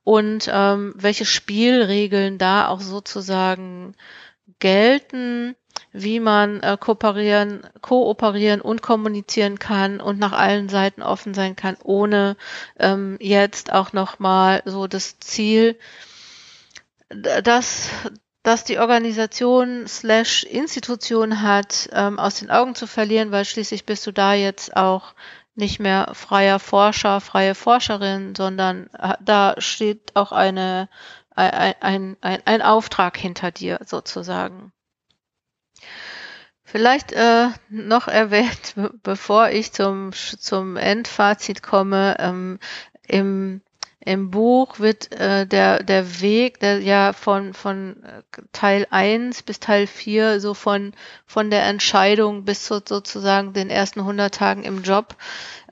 und 0.03 0.49
ähm, 0.51 0.93
welche 0.95 1.25
Spielregeln 1.25 2.37
da 2.37 2.67
auch 2.67 2.81
sozusagen 2.81 3.95
gelten 4.59 5.55
wie 5.91 6.19
man 6.19 6.61
äh, 6.61 6.77
kooperieren, 6.79 7.61
kooperieren 7.81 8.61
und 8.61 8.81
kommunizieren 8.81 9.59
kann 9.59 9.99
und 9.99 10.19
nach 10.19 10.33
allen 10.33 10.69
Seiten 10.69 11.01
offen 11.01 11.33
sein 11.33 11.55
kann, 11.55 11.77
ohne 11.83 12.37
ähm, 12.77 13.17
jetzt 13.19 13.73
auch 13.73 13.93
nochmal 13.93 14.61
so 14.65 14.87
das 14.87 15.19
Ziel 15.19 15.77
dass, 17.09 17.89
dass 18.43 18.63
die 18.63 18.79
Organisation 18.79 19.87
slash 19.87 20.43
Institution 20.43 21.41
hat, 21.41 21.89
ähm, 21.91 22.19
aus 22.19 22.35
den 22.35 22.51
Augen 22.51 22.75
zu 22.75 22.87
verlieren, 22.87 23.31
weil 23.31 23.45
schließlich 23.45 23.85
bist 23.85 24.05
du 24.07 24.11
da 24.11 24.33
jetzt 24.33 24.75
auch 24.75 25.13
nicht 25.55 25.79
mehr 25.79 26.11
freier 26.13 26.59
Forscher, 26.59 27.19
freie 27.19 27.55
Forscherin, 27.55 28.33
sondern 28.35 28.89
äh, 28.93 29.15
da 29.19 29.55
steht 29.57 30.15
auch 30.15 30.31
eine, 30.31 30.89
ein, 31.35 31.75
ein, 31.81 32.17
ein, 32.21 32.41
ein 32.45 32.61
Auftrag 32.61 33.17
hinter 33.17 33.51
dir 33.51 33.79
sozusagen. 33.85 34.71
Vielleicht 36.63 37.11
äh, 37.13 37.47
noch 37.69 38.07
erwähnt, 38.07 38.75
bevor 39.03 39.49
ich 39.49 39.73
zum, 39.73 40.11
zum 40.13 40.77
Endfazit 40.77 41.63
komme, 41.63 42.15
ähm, 42.19 42.59
im 43.07 43.61
im 43.99 44.31
Buch 44.31 44.79
wird 44.79 45.11
äh, 45.11 45.45
der, 45.45 45.83
der 45.83 46.21
Weg, 46.21 46.59
der 46.61 46.79
ja 46.79 47.11
von, 47.11 47.53
von 47.53 48.01
äh, 48.03 48.21
Teil 48.53 48.87
1 48.89 49.43
bis 49.43 49.59
Teil 49.59 49.87
4, 49.87 50.39
so 50.39 50.53
von, 50.53 50.93
von 51.25 51.49
der 51.49 51.65
Entscheidung 51.65 52.45
bis 52.45 52.63
zu 52.63 52.81
sozusagen 52.85 53.51
den 53.53 53.69
ersten 53.69 53.99
100 53.99 54.33
Tagen 54.33 54.63
im 54.63 54.83
Job 54.83 55.15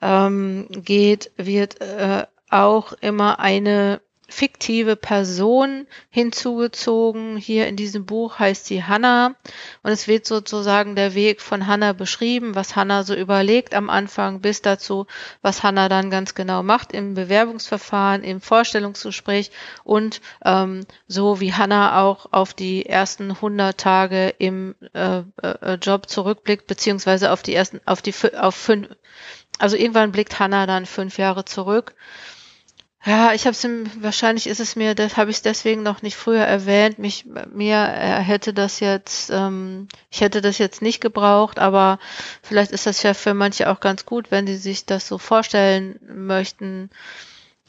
ähm, 0.01 0.67
geht, 0.69 1.31
wird 1.37 1.79
äh, 1.79 2.25
auch 2.49 2.93
immer 3.01 3.39
eine 3.39 4.01
fiktive 4.27 4.95
Person 4.95 5.87
hinzugezogen. 6.09 7.37
Hier 7.37 7.67
in 7.67 7.75
diesem 7.75 8.05
Buch 8.05 8.39
heißt 8.39 8.65
sie 8.65 8.83
Hannah 8.83 9.35
und 9.83 9.91
es 9.91 10.07
wird 10.07 10.25
sozusagen 10.25 10.95
der 10.95 11.15
Weg 11.15 11.41
von 11.41 11.67
Hannah 11.67 11.93
beschrieben, 11.93 12.53
was 12.55 12.75
Hannah 12.75 13.03
so 13.03 13.15
überlegt 13.15 13.73
am 13.73 13.89
Anfang 13.89 14.41
bis 14.41 14.61
dazu, 14.61 15.07
was 15.41 15.63
Hannah 15.63 15.87
dann 15.87 16.09
ganz 16.09 16.35
genau 16.35 16.61
macht 16.61 16.91
im 16.91 17.13
Bewerbungsverfahren, 17.13 18.23
im 18.23 18.41
Vorstellungsgespräch 18.41 19.51
und 19.83 20.21
ähm, 20.43 20.85
so 21.07 21.39
wie 21.39 21.53
Hannah 21.53 22.01
auch 22.01 22.27
auf 22.31 22.53
die 22.53 22.85
ersten 22.85 23.31
100 23.31 23.77
Tage 23.77 24.29
im 24.37 24.75
äh, 24.93 25.21
äh, 25.41 25.75
Job 25.75 26.09
zurückblickt, 26.09 26.67
beziehungsweise 26.67 27.31
auf 27.31 27.43
die 27.43 27.55
ersten, 27.55 27.79
auf 27.85 28.01
die, 28.01 28.13
auf 28.37 28.55
fünf, 28.55 28.89
also 29.57 29.77
irgendwann 29.77 30.11
blickt 30.11 30.39
Hannah 30.39 30.67
dann 30.67 30.85
fünf 30.85 31.17
Jahre 31.17 31.45
zurück 31.45 31.95
ja, 33.05 33.33
ich 33.33 33.45
habe 33.45 33.51
es 33.51 33.65
wahrscheinlich 34.01 34.47
ist 34.47 34.59
es 34.59 34.75
mir, 34.75 34.95
das 34.95 35.17
habe 35.17 35.31
ich 35.31 35.41
deswegen 35.41 35.83
noch 35.83 36.01
nicht 36.01 36.17
früher 36.17 36.43
erwähnt. 36.43 36.99
Mich 36.99 37.25
mir 37.25 37.75
er 37.75 38.19
hätte 38.19 38.53
das 38.53 38.79
jetzt, 38.79 39.29
ähm, 39.29 39.87
ich 40.09 40.21
hätte 40.21 40.41
das 40.41 40.57
jetzt 40.57 40.81
nicht 40.81 40.99
gebraucht, 40.99 41.59
aber 41.59 41.99
vielleicht 42.41 42.71
ist 42.71 42.85
das 42.85 43.03
ja 43.03 43.13
für 43.13 43.33
manche 43.33 43.69
auch 43.69 43.79
ganz 43.79 44.05
gut, 44.05 44.31
wenn 44.31 44.45
die 44.45 44.57
sich 44.57 44.85
das 44.85 45.07
so 45.07 45.17
vorstellen 45.19 45.99
möchten. 46.07 46.89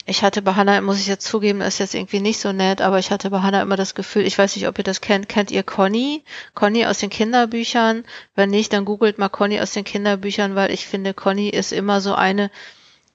Ich 0.07 0.23
hatte 0.23 0.41
bei 0.43 0.55
Hannah, 0.55 0.81
muss 0.81 0.99
ich 0.99 1.07
jetzt 1.07 1.27
zugeben, 1.27 1.61
ist 1.61 1.79
jetzt 1.79 1.95
irgendwie 1.95 2.21
nicht 2.21 2.41
so 2.41 2.53
nett, 2.53 2.81
aber 2.81 2.99
ich 2.99 3.11
hatte 3.11 3.31
bei 3.31 3.43
Hannah 3.43 3.63
immer 3.63 3.77
das 3.77 3.95
Gefühl, 3.95 4.27
ich 4.27 4.39
weiß 4.39 4.57
nicht, 4.57 4.67
ob 4.67 4.79
ihr 4.79 4.85
das 4.85 5.03
kennt, 5.03 5.29
kennt 5.29 5.51
ihr 5.51 5.63
Conny? 5.63 6.25
Conny 6.55 6.87
aus 6.87 6.99
den 6.99 7.11
Kinderbüchern? 7.11 8.05
Wenn 8.35 8.51
nicht, 8.51 8.73
dann 8.73 8.87
googelt 8.87 9.19
mal 9.19 9.29
Conny 9.29 9.61
aus 9.61 9.73
den 9.73 9.85
Kinderbüchern, 9.85 10.55
weil 10.55 10.73
ich 10.73 10.87
finde, 10.87 11.13
Conny 11.15 11.51
ist 11.51 11.73
immer 11.73 12.01
so 12.01 12.15
eine, 12.15 12.51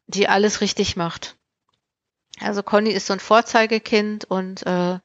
die 0.07 0.29
alles 0.29 0.61
richtig 0.61 0.95
macht. 0.95 1.35
Also 2.39 2.63
Conny 2.63 2.91
ist 2.91 3.07
so 3.07 3.13
ein 3.13 3.19
Vorzeigekind 3.19 4.25
und 4.25 4.65
äh, 4.65 4.99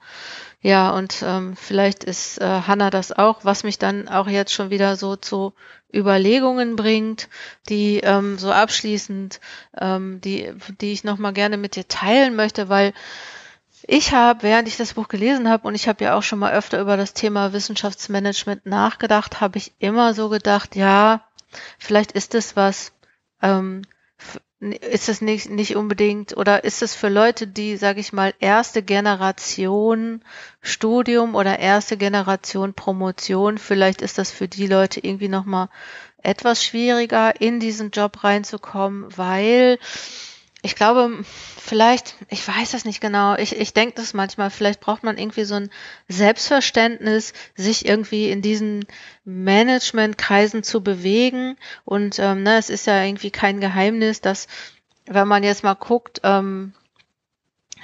ja, 0.60 0.90
und 0.90 1.22
ähm, 1.22 1.56
vielleicht 1.56 2.02
ist 2.02 2.40
äh, 2.40 2.62
Hannah 2.66 2.90
das 2.90 3.12
auch, 3.12 3.44
was 3.44 3.62
mich 3.62 3.78
dann 3.78 4.08
auch 4.08 4.26
jetzt 4.26 4.52
schon 4.52 4.70
wieder 4.70 4.96
so 4.96 5.14
zu 5.14 5.52
Überlegungen 5.94 6.74
bringt, 6.74 7.28
die 7.68 8.00
ähm, 8.00 8.38
so 8.38 8.50
abschließend, 8.50 9.40
ähm, 9.78 10.20
die, 10.20 10.52
die 10.80 10.92
ich 10.92 11.04
nochmal 11.04 11.32
gerne 11.32 11.56
mit 11.56 11.76
dir 11.76 11.86
teilen 11.86 12.34
möchte, 12.34 12.68
weil 12.68 12.92
ich 13.86 14.12
habe, 14.12 14.42
während 14.42 14.66
ich 14.66 14.76
das 14.76 14.94
Buch 14.94 15.08
gelesen 15.08 15.48
habe, 15.48 15.68
und 15.68 15.74
ich 15.74 15.86
habe 15.86 16.04
ja 16.04 16.16
auch 16.16 16.22
schon 16.22 16.40
mal 16.40 16.52
öfter 16.52 16.80
über 16.80 16.96
das 16.96 17.14
Thema 17.14 17.52
Wissenschaftsmanagement 17.52 18.66
nachgedacht, 18.66 19.40
habe 19.40 19.58
ich 19.58 19.72
immer 19.78 20.12
so 20.14 20.28
gedacht, 20.28 20.74
ja, 20.74 21.24
vielleicht 21.78 22.12
ist 22.12 22.34
es 22.34 22.56
was, 22.56 22.92
ähm, 23.40 23.82
ist 24.60 25.08
es 25.08 25.20
nicht, 25.20 25.50
nicht 25.50 25.76
unbedingt 25.76 26.36
oder 26.36 26.64
ist 26.64 26.82
es 26.82 26.94
für 26.94 27.08
Leute, 27.08 27.46
die, 27.46 27.76
sage 27.76 28.00
ich 28.00 28.12
mal, 28.12 28.34
erste 28.40 28.82
Generation 28.82 30.22
Studium 30.60 31.36
oder 31.36 31.60
erste 31.60 31.96
Generation 31.96 32.74
Promotion, 32.74 33.58
vielleicht 33.58 34.02
ist 34.02 34.18
das 34.18 34.32
für 34.32 34.48
die 34.48 34.66
Leute 34.66 35.00
irgendwie 35.00 35.28
nochmal 35.28 35.68
etwas 36.22 36.64
schwieriger, 36.64 37.40
in 37.40 37.60
diesen 37.60 37.90
Job 37.90 38.24
reinzukommen, 38.24 39.06
weil 39.16 39.78
ich 40.62 40.74
glaube, 40.74 41.24
vielleicht, 41.24 42.16
ich 42.28 42.46
weiß 42.46 42.72
das 42.72 42.84
nicht 42.84 43.00
genau, 43.00 43.36
ich, 43.36 43.56
ich 43.56 43.74
denke 43.74 43.94
das 43.94 44.12
manchmal, 44.12 44.50
vielleicht 44.50 44.80
braucht 44.80 45.04
man 45.04 45.16
irgendwie 45.16 45.44
so 45.44 45.54
ein 45.54 45.70
Selbstverständnis, 46.08 47.32
sich 47.54 47.86
irgendwie 47.86 48.30
in 48.30 48.42
diesen 48.42 48.84
Managementkreisen 49.24 50.64
zu 50.64 50.82
bewegen. 50.82 51.56
Und 51.84 52.18
ähm, 52.18 52.42
ne, 52.42 52.58
es 52.58 52.70
ist 52.70 52.86
ja 52.86 53.02
irgendwie 53.02 53.30
kein 53.30 53.60
Geheimnis, 53.60 54.20
dass 54.20 54.48
wenn 55.06 55.28
man 55.28 55.44
jetzt 55.44 55.62
mal 55.62 55.74
guckt, 55.74 56.20
ähm, 56.24 56.72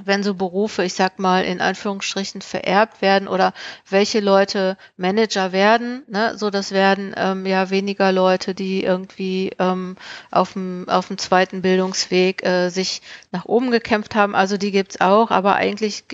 wenn 0.02 0.22
so 0.22 0.34
Berufe, 0.34 0.84
ich 0.84 0.94
sag 0.94 1.18
mal, 1.18 1.44
in 1.44 1.60
Anführungsstrichen 1.60 2.42
vererbt 2.42 3.02
werden 3.02 3.28
oder 3.28 3.52
welche 3.88 4.20
Leute 4.20 4.76
Manager 4.96 5.52
werden, 5.52 6.02
ne, 6.08 6.36
so 6.36 6.50
das 6.50 6.72
werden 6.72 7.14
ähm, 7.16 7.46
ja 7.46 7.70
weniger 7.70 8.12
Leute, 8.12 8.54
die 8.54 8.82
irgendwie 8.82 9.52
ähm, 9.58 9.96
auf 10.30 10.54
dem 10.54 10.88
auf 10.88 11.08
dem 11.08 11.18
zweiten 11.18 11.62
Bildungsweg 11.62 12.44
äh, 12.44 12.68
sich 12.70 13.02
nach 13.30 13.44
oben 13.44 13.70
gekämpft 13.70 14.14
haben. 14.14 14.34
Also 14.34 14.56
die 14.56 14.70
gibt's 14.70 15.00
auch, 15.00 15.30
aber 15.30 15.56
eigentlich 15.56 16.04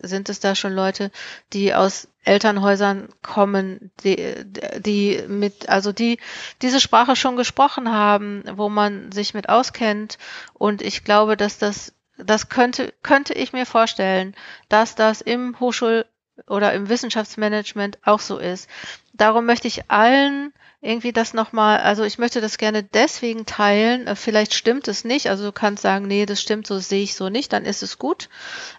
sind 0.00 0.28
es 0.28 0.40
da 0.40 0.54
schon 0.54 0.72
Leute, 0.72 1.10
die 1.52 1.74
aus 1.74 2.08
Elternhäusern 2.24 3.08
kommen, 3.22 3.90
die, 4.04 4.34
die 4.78 5.22
mit, 5.26 5.68
also 5.68 5.92
die 5.92 6.18
diese 6.60 6.80
Sprache 6.80 7.16
schon 7.16 7.36
gesprochen 7.36 7.90
haben, 7.90 8.44
wo 8.54 8.68
man 8.68 9.10
sich 9.10 9.34
mit 9.34 9.48
auskennt. 9.48 10.18
Und 10.54 10.82
ich 10.82 11.04
glaube, 11.04 11.36
dass 11.36 11.58
das 11.58 11.92
das 12.24 12.48
könnte, 12.48 12.92
könnte 13.02 13.34
ich 13.34 13.52
mir 13.52 13.66
vorstellen, 13.66 14.34
dass 14.68 14.94
das 14.94 15.20
im 15.20 15.58
Hochschul- 15.58 16.06
oder 16.48 16.72
im 16.72 16.88
Wissenschaftsmanagement 16.88 17.98
auch 18.04 18.20
so 18.20 18.38
ist. 18.38 18.68
Darum 19.12 19.46
möchte 19.46 19.68
ich 19.68 19.90
allen 19.90 20.52
irgendwie 20.82 21.12
das 21.12 21.32
nochmal, 21.32 21.78
also 21.78 22.02
ich 22.02 22.18
möchte 22.18 22.40
das 22.40 22.58
gerne 22.58 22.82
deswegen 22.82 23.46
teilen. 23.46 24.08
Äh, 24.08 24.16
vielleicht 24.16 24.52
stimmt 24.52 24.88
es 24.88 25.04
nicht, 25.04 25.28
also 25.28 25.44
du 25.44 25.52
kannst 25.52 25.82
sagen, 25.82 26.08
nee, 26.08 26.26
das 26.26 26.42
stimmt, 26.42 26.66
so 26.66 26.78
sehe 26.80 27.04
ich 27.04 27.14
so 27.14 27.28
nicht, 27.28 27.52
dann 27.52 27.64
ist 27.64 27.84
es 27.84 27.98
gut. 27.98 28.28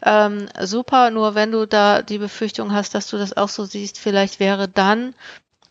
Ähm, 0.03 0.49
super, 0.59 1.11
nur 1.11 1.33
wenn 1.33 1.51
du 1.51 1.65
da 1.65 2.01
die 2.01 2.17
Befürchtung 2.17 2.73
hast, 2.73 2.93
dass 2.93 3.07
du 3.07 3.17
das 3.17 3.35
auch 3.35 3.49
so 3.49 3.63
siehst, 3.63 3.97
vielleicht 3.97 4.41
wäre 4.41 4.67
dann 4.67 5.15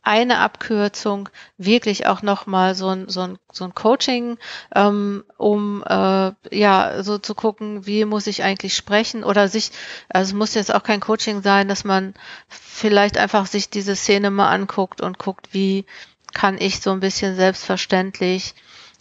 eine 0.02 0.38
Abkürzung 0.38 1.28
wirklich 1.58 2.06
auch 2.06 2.22
nochmal 2.22 2.74
so 2.74 2.88
ein, 2.88 3.08
so 3.08 3.20
ein, 3.20 3.38
so 3.52 3.64
ein 3.64 3.74
Coaching, 3.74 4.36
ähm, 4.74 5.24
um 5.36 5.84
äh, 5.86 6.32
ja 6.50 7.02
so 7.02 7.18
zu 7.18 7.34
gucken, 7.34 7.86
wie 7.86 8.04
muss 8.04 8.26
ich 8.26 8.42
eigentlich 8.42 8.74
sprechen 8.74 9.22
oder 9.22 9.48
sich, 9.48 9.70
also 10.08 10.30
es 10.30 10.34
muss 10.34 10.54
jetzt 10.54 10.74
auch 10.74 10.82
kein 10.82 11.00
Coaching 11.00 11.42
sein, 11.42 11.68
dass 11.68 11.84
man 11.84 12.14
vielleicht 12.48 13.16
einfach 13.16 13.46
sich 13.46 13.70
diese 13.70 13.94
Szene 13.94 14.30
mal 14.30 14.50
anguckt 14.50 15.00
und 15.00 15.18
guckt, 15.18 15.48
wie 15.52 15.86
kann 16.34 16.58
ich 16.58 16.80
so 16.80 16.90
ein 16.90 17.00
bisschen 17.00 17.36
selbstverständlich 17.36 18.54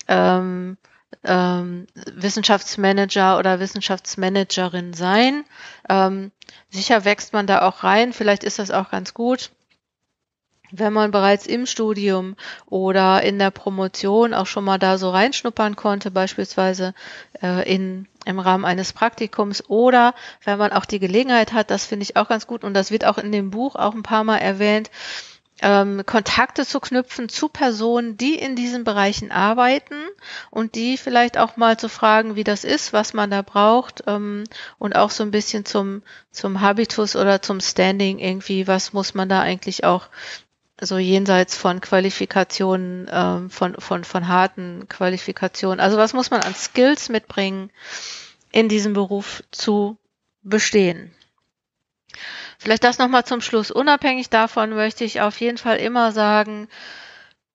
ähm, 0.07 0.77
ähm, 1.23 1.87
Wissenschaftsmanager 2.13 3.39
oder 3.39 3.59
Wissenschaftsmanagerin 3.59 4.93
sein. 4.93 5.45
Ähm, 5.89 6.31
sicher 6.69 7.05
wächst 7.05 7.33
man 7.33 7.47
da 7.47 7.63
auch 7.63 7.83
rein, 7.83 8.13
vielleicht 8.13 8.43
ist 8.43 8.59
das 8.59 8.69
auch 8.69 8.91
ganz 8.91 9.15
gut 9.15 9.51
wenn 10.71 10.93
man 10.93 11.12
bereits 11.12 11.45
im 11.47 11.65
Studium 11.65 12.36
oder 12.67 13.21
in 13.23 13.39
der 13.39 13.51
Promotion 13.51 14.34
auch 14.34 14.47
schon 14.47 14.63
mal 14.63 14.77
da 14.77 14.97
so 14.97 15.10
reinschnuppern 15.10 15.75
konnte, 15.75 16.12
beispielsweise 16.12 16.93
äh, 17.41 17.71
in, 17.71 18.07
im 18.25 18.39
Rahmen 18.39 18.65
eines 18.65 18.93
Praktikums 18.93 19.69
oder 19.69 20.13
wenn 20.43 20.57
man 20.57 20.71
auch 20.71 20.86
die 20.86 20.99
Gelegenheit 20.99 21.53
hat, 21.53 21.71
das 21.71 21.86
finde 21.86 22.03
ich 22.03 22.15
auch 22.15 22.29
ganz 22.29 22.47
gut 22.47 22.63
und 22.63 22.73
das 22.73 22.91
wird 22.91 23.05
auch 23.05 23.17
in 23.17 23.31
dem 23.31 23.51
Buch 23.51 23.75
auch 23.75 23.93
ein 23.93 24.03
paar 24.03 24.23
Mal 24.23 24.38
erwähnt, 24.38 24.89
ähm, 25.62 26.03
Kontakte 26.05 26.65
zu 26.65 26.79
knüpfen 26.79 27.29
zu 27.29 27.47
Personen, 27.47 28.17
die 28.17 28.36
in 28.36 28.55
diesen 28.55 28.84
Bereichen 28.84 29.31
arbeiten 29.31 29.95
und 30.49 30.75
die 30.75 30.97
vielleicht 30.97 31.38
auch 31.38 31.55
mal 31.55 31.77
zu 31.77 31.88
fragen, 31.88 32.36
wie 32.36 32.43
das 32.43 32.63
ist, 32.63 32.93
was 32.93 33.13
man 33.13 33.29
da 33.29 33.41
braucht 33.43 34.03
ähm, 34.07 34.43
und 34.79 34.95
auch 34.95 35.12
so 35.12 35.23
ein 35.23 35.31
bisschen 35.31 35.63
zum, 35.65 36.01
zum 36.31 36.62
Habitus 36.62 37.15
oder 37.15 37.41
zum 37.41 37.60
Standing 37.62 38.19
irgendwie, 38.19 38.67
was 38.67 38.93
muss 38.93 39.13
man 39.13 39.29
da 39.29 39.41
eigentlich 39.41 39.84
auch 39.84 40.07
so 40.81 40.97
jenseits 40.97 41.55
von 41.55 41.79
Qualifikationen, 41.79 43.07
ähm, 43.11 43.49
von, 43.49 43.75
von, 43.79 44.03
von 44.03 44.27
harten 44.27 44.87
Qualifikationen. 44.89 45.79
Also 45.79 45.97
was 45.97 46.13
muss 46.13 46.31
man 46.31 46.41
an 46.41 46.55
Skills 46.55 47.09
mitbringen, 47.09 47.71
in 48.51 48.67
diesem 48.67 48.93
Beruf 48.93 49.43
zu 49.51 49.97
bestehen? 50.41 51.13
Vielleicht 52.57 52.83
das 52.83 52.97
nochmal 52.97 53.25
zum 53.25 53.41
Schluss. 53.41 53.71
Unabhängig 53.71 54.29
davon 54.29 54.71
möchte 54.71 55.03
ich 55.03 55.21
auf 55.21 55.39
jeden 55.39 55.57
Fall 55.57 55.77
immer 55.77 56.11
sagen, 56.11 56.67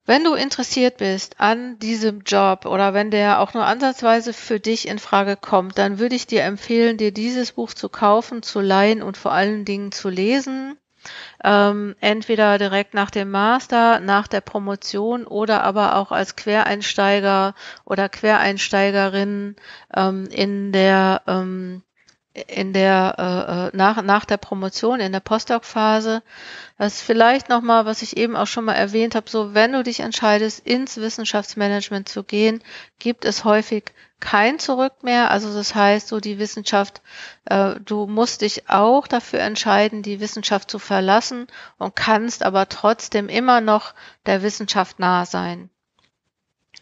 wenn 0.04 0.22
du 0.22 0.34
interessiert 0.34 0.98
bist 0.98 1.40
an 1.40 1.80
diesem 1.80 2.20
Job 2.20 2.64
oder 2.64 2.94
wenn 2.94 3.10
der 3.10 3.40
auch 3.40 3.54
nur 3.54 3.66
ansatzweise 3.66 4.32
für 4.32 4.60
dich 4.60 4.86
in 4.86 5.00
Frage 5.00 5.36
kommt, 5.36 5.78
dann 5.78 5.98
würde 5.98 6.14
ich 6.14 6.28
dir 6.28 6.44
empfehlen, 6.44 6.96
dir 6.96 7.10
dieses 7.10 7.52
Buch 7.52 7.74
zu 7.74 7.88
kaufen, 7.88 8.44
zu 8.44 8.60
leihen 8.60 9.02
und 9.02 9.16
vor 9.16 9.32
allen 9.32 9.64
Dingen 9.64 9.90
zu 9.90 10.08
lesen 10.08 10.78
ähm, 11.46 11.94
entweder 12.00 12.58
direkt 12.58 12.92
nach 12.92 13.12
dem 13.12 13.30
Master, 13.30 14.00
nach 14.00 14.26
der 14.26 14.40
Promotion 14.40 15.24
oder 15.24 15.62
aber 15.62 15.94
auch 15.94 16.10
als 16.10 16.34
Quereinsteiger 16.34 17.54
oder 17.84 18.08
Quereinsteigerin 18.08 19.54
ähm, 19.94 20.26
in 20.26 20.72
der 20.72 21.22
ähm, 21.28 21.82
in 22.48 22.72
der 22.72 23.14
äh, 23.18 23.68
äh, 23.68 23.76
nach 23.76 24.02
nach 24.02 24.24
der 24.24 24.38
Promotion 24.38 24.98
in 24.98 25.12
der 25.12 25.20
Postdoc-Phase. 25.20 26.22
Das 26.78 27.00
vielleicht 27.00 27.48
noch 27.48 27.62
mal, 27.62 27.86
was 27.86 28.02
ich 28.02 28.16
eben 28.16 28.34
auch 28.34 28.48
schon 28.48 28.64
mal 28.64 28.74
erwähnt 28.74 29.14
habe, 29.14 29.30
so 29.30 29.54
wenn 29.54 29.72
du 29.72 29.84
dich 29.84 30.00
entscheidest 30.00 30.66
ins 30.66 30.96
Wissenschaftsmanagement 30.96 32.08
zu 32.08 32.24
gehen, 32.24 32.60
gibt 32.98 33.24
es 33.24 33.44
häufig 33.44 33.92
kein 34.20 34.58
Zurück 34.58 35.02
mehr. 35.02 35.30
Also 35.30 35.52
das 35.52 35.74
heißt, 35.74 36.08
so 36.08 36.20
die 36.20 36.38
Wissenschaft, 36.38 37.02
äh, 37.44 37.76
du 37.80 38.06
musst 38.06 38.40
dich 38.42 38.68
auch 38.68 39.06
dafür 39.06 39.40
entscheiden, 39.40 40.02
die 40.02 40.20
Wissenschaft 40.20 40.70
zu 40.70 40.78
verlassen 40.78 41.46
und 41.78 41.96
kannst 41.96 42.42
aber 42.42 42.68
trotzdem 42.68 43.28
immer 43.28 43.60
noch 43.60 43.94
der 44.26 44.42
Wissenschaft 44.42 44.98
nah 44.98 45.26
sein. 45.26 45.70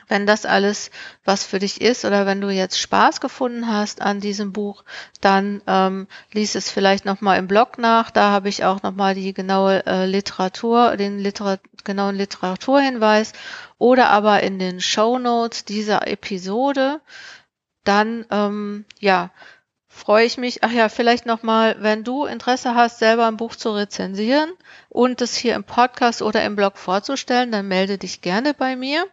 Wenn 0.09 0.27
das 0.27 0.47
alles 0.47 0.90
was 1.25 1.45
für 1.45 1.59
dich 1.59 1.81
ist 1.81 2.05
oder 2.05 2.27
wenn 2.27 2.40
du 2.40 2.51
jetzt 2.51 2.79
Spaß 2.79 3.21
gefunden 3.21 3.69
hast 3.69 4.03
an 4.03 4.21
diesem 4.21 4.53
Buch, 4.53 4.85
dann 5.21 5.62
ähm, 5.67 6.07
lies 6.33 6.55
es 6.55 6.71
vielleicht 6.71 7.05
nochmal 7.05 7.38
im 7.38 7.47
Blog 7.47 7.79
nach. 7.79 8.11
Da 8.11 8.31
habe 8.31 8.49
ich 8.49 8.64
auch 8.64 8.83
nochmal 8.83 9.14
die 9.14 9.33
genaue 9.33 9.85
äh, 9.87 10.07
Literatur, 10.07 10.97
den 10.97 11.19
Literat 11.19 11.61
genauen 11.85 12.17
Literaturhinweis 12.17 13.35
oder 13.79 14.09
aber 14.09 14.43
in 14.43 14.59
den 14.59 14.81
Show 14.81 15.19
Notes 15.19 15.64
dieser 15.64 16.07
Episode. 16.07 17.01
Dann 17.85 18.25
ähm, 18.31 18.87
ja 19.01 19.31
freue 19.95 20.27
ich 20.27 20.37
mich. 20.37 20.64
Ach 20.64 20.73
ja, 20.73 20.88
vielleicht 20.88 21.25
nochmal, 21.25 21.77
wenn 21.79 22.05
du 22.05 22.25
Interesse 22.25 22.75
hast, 22.75 22.99
selber 22.99 23.27
ein 23.27 23.37
Buch 23.37 23.55
zu 23.55 23.71
rezensieren 23.71 24.53
und 24.88 25.23
es 25.23 25.37
hier 25.37 25.55
im 25.55 25.64
Podcast 25.64 26.21
oder 26.21 26.45
im 26.45 26.57
Blog 26.57 26.77
vorzustellen, 26.77 27.53
dann 27.53 27.69
melde 27.69 27.97
dich 27.97 28.21
gerne 28.21 28.55
bei 28.55 28.77
mir. 28.77 29.07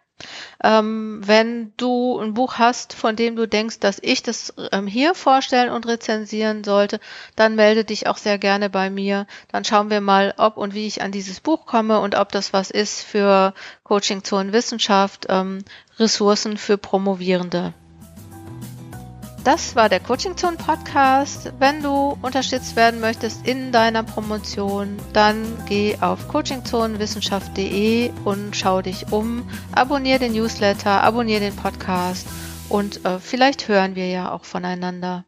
Ähm, 0.63 1.21
wenn 1.25 1.73
du 1.77 2.19
ein 2.19 2.33
Buch 2.33 2.55
hast, 2.57 2.93
von 2.93 3.15
dem 3.15 3.35
du 3.35 3.47
denkst, 3.47 3.79
dass 3.79 3.99
ich 4.01 4.23
das 4.23 4.53
ähm, 4.71 4.87
hier 4.87 5.15
vorstellen 5.15 5.71
und 5.71 5.87
rezensieren 5.87 6.63
sollte, 6.63 6.99
dann 7.35 7.55
melde 7.55 7.85
dich 7.85 8.07
auch 8.07 8.17
sehr 8.17 8.37
gerne 8.37 8.69
bei 8.69 8.89
mir. 8.89 9.27
Dann 9.51 9.65
schauen 9.65 9.89
wir 9.89 10.01
mal, 10.01 10.33
ob 10.37 10.57
und 10.57 10.73
wie 10.73 10.87
ich 10.87 11.01
an 11.01 11.11
dieses 11.11 11.39
Buch 11.39 11.65
komme 11.65 11.99
und 11.99 12.15
ob 12.15 12.31
das 12.31 12.53
was 12.53 12.71
ist 12.71 13.01
für 13.01 13.53
Coaching 13.83 14.23
zur 14.23 14.51
Wissenschaft, 14.51 15.27
ähm, 15.29 15.63
Ressourcen 15.99 16.57
für 16.57 16.77
Promovierende. 16.77 17.73
Das 19.43 19.75
war 19.75 19.89
der 19.89 19.99
Coaching 19.99 20.37
Zone 20.37 20.55
Podcast. 20.55 21.51
Wenn 21.57 21.81
du 21.81 22.15
unterstützt 22.21 22.75
werden 22.75 22.99
möchtest 22.99 23.47
in 23.47 23.71
deiner 23.71 24.03
Promotion, 24.03 24.97
dann 25.13 25.57
geh 25.67 25.97
auf 25.99 26.27
coachingzonenwissenschaft.de 26.27 28.11
und 28.23 28.55
schau 28.55 28.83
dich 28.83 29.11
um. 29.11 29.49
Abonnier 29.71 30.19
den 30.19 30.33
Newsletter, 30.33 31.01
abonnier 31.01 31.39
den 31.39 31.55
Podcast 31.55 32.27
und 32.69 33.03
äh, 33.03 33.19
vielleicht 33.19 33.67
hören 33.67 33.95
wir 33.95 34.07
ja 34.07 34.31
auch 34.31 34.45
voneinander. 34.45 35.25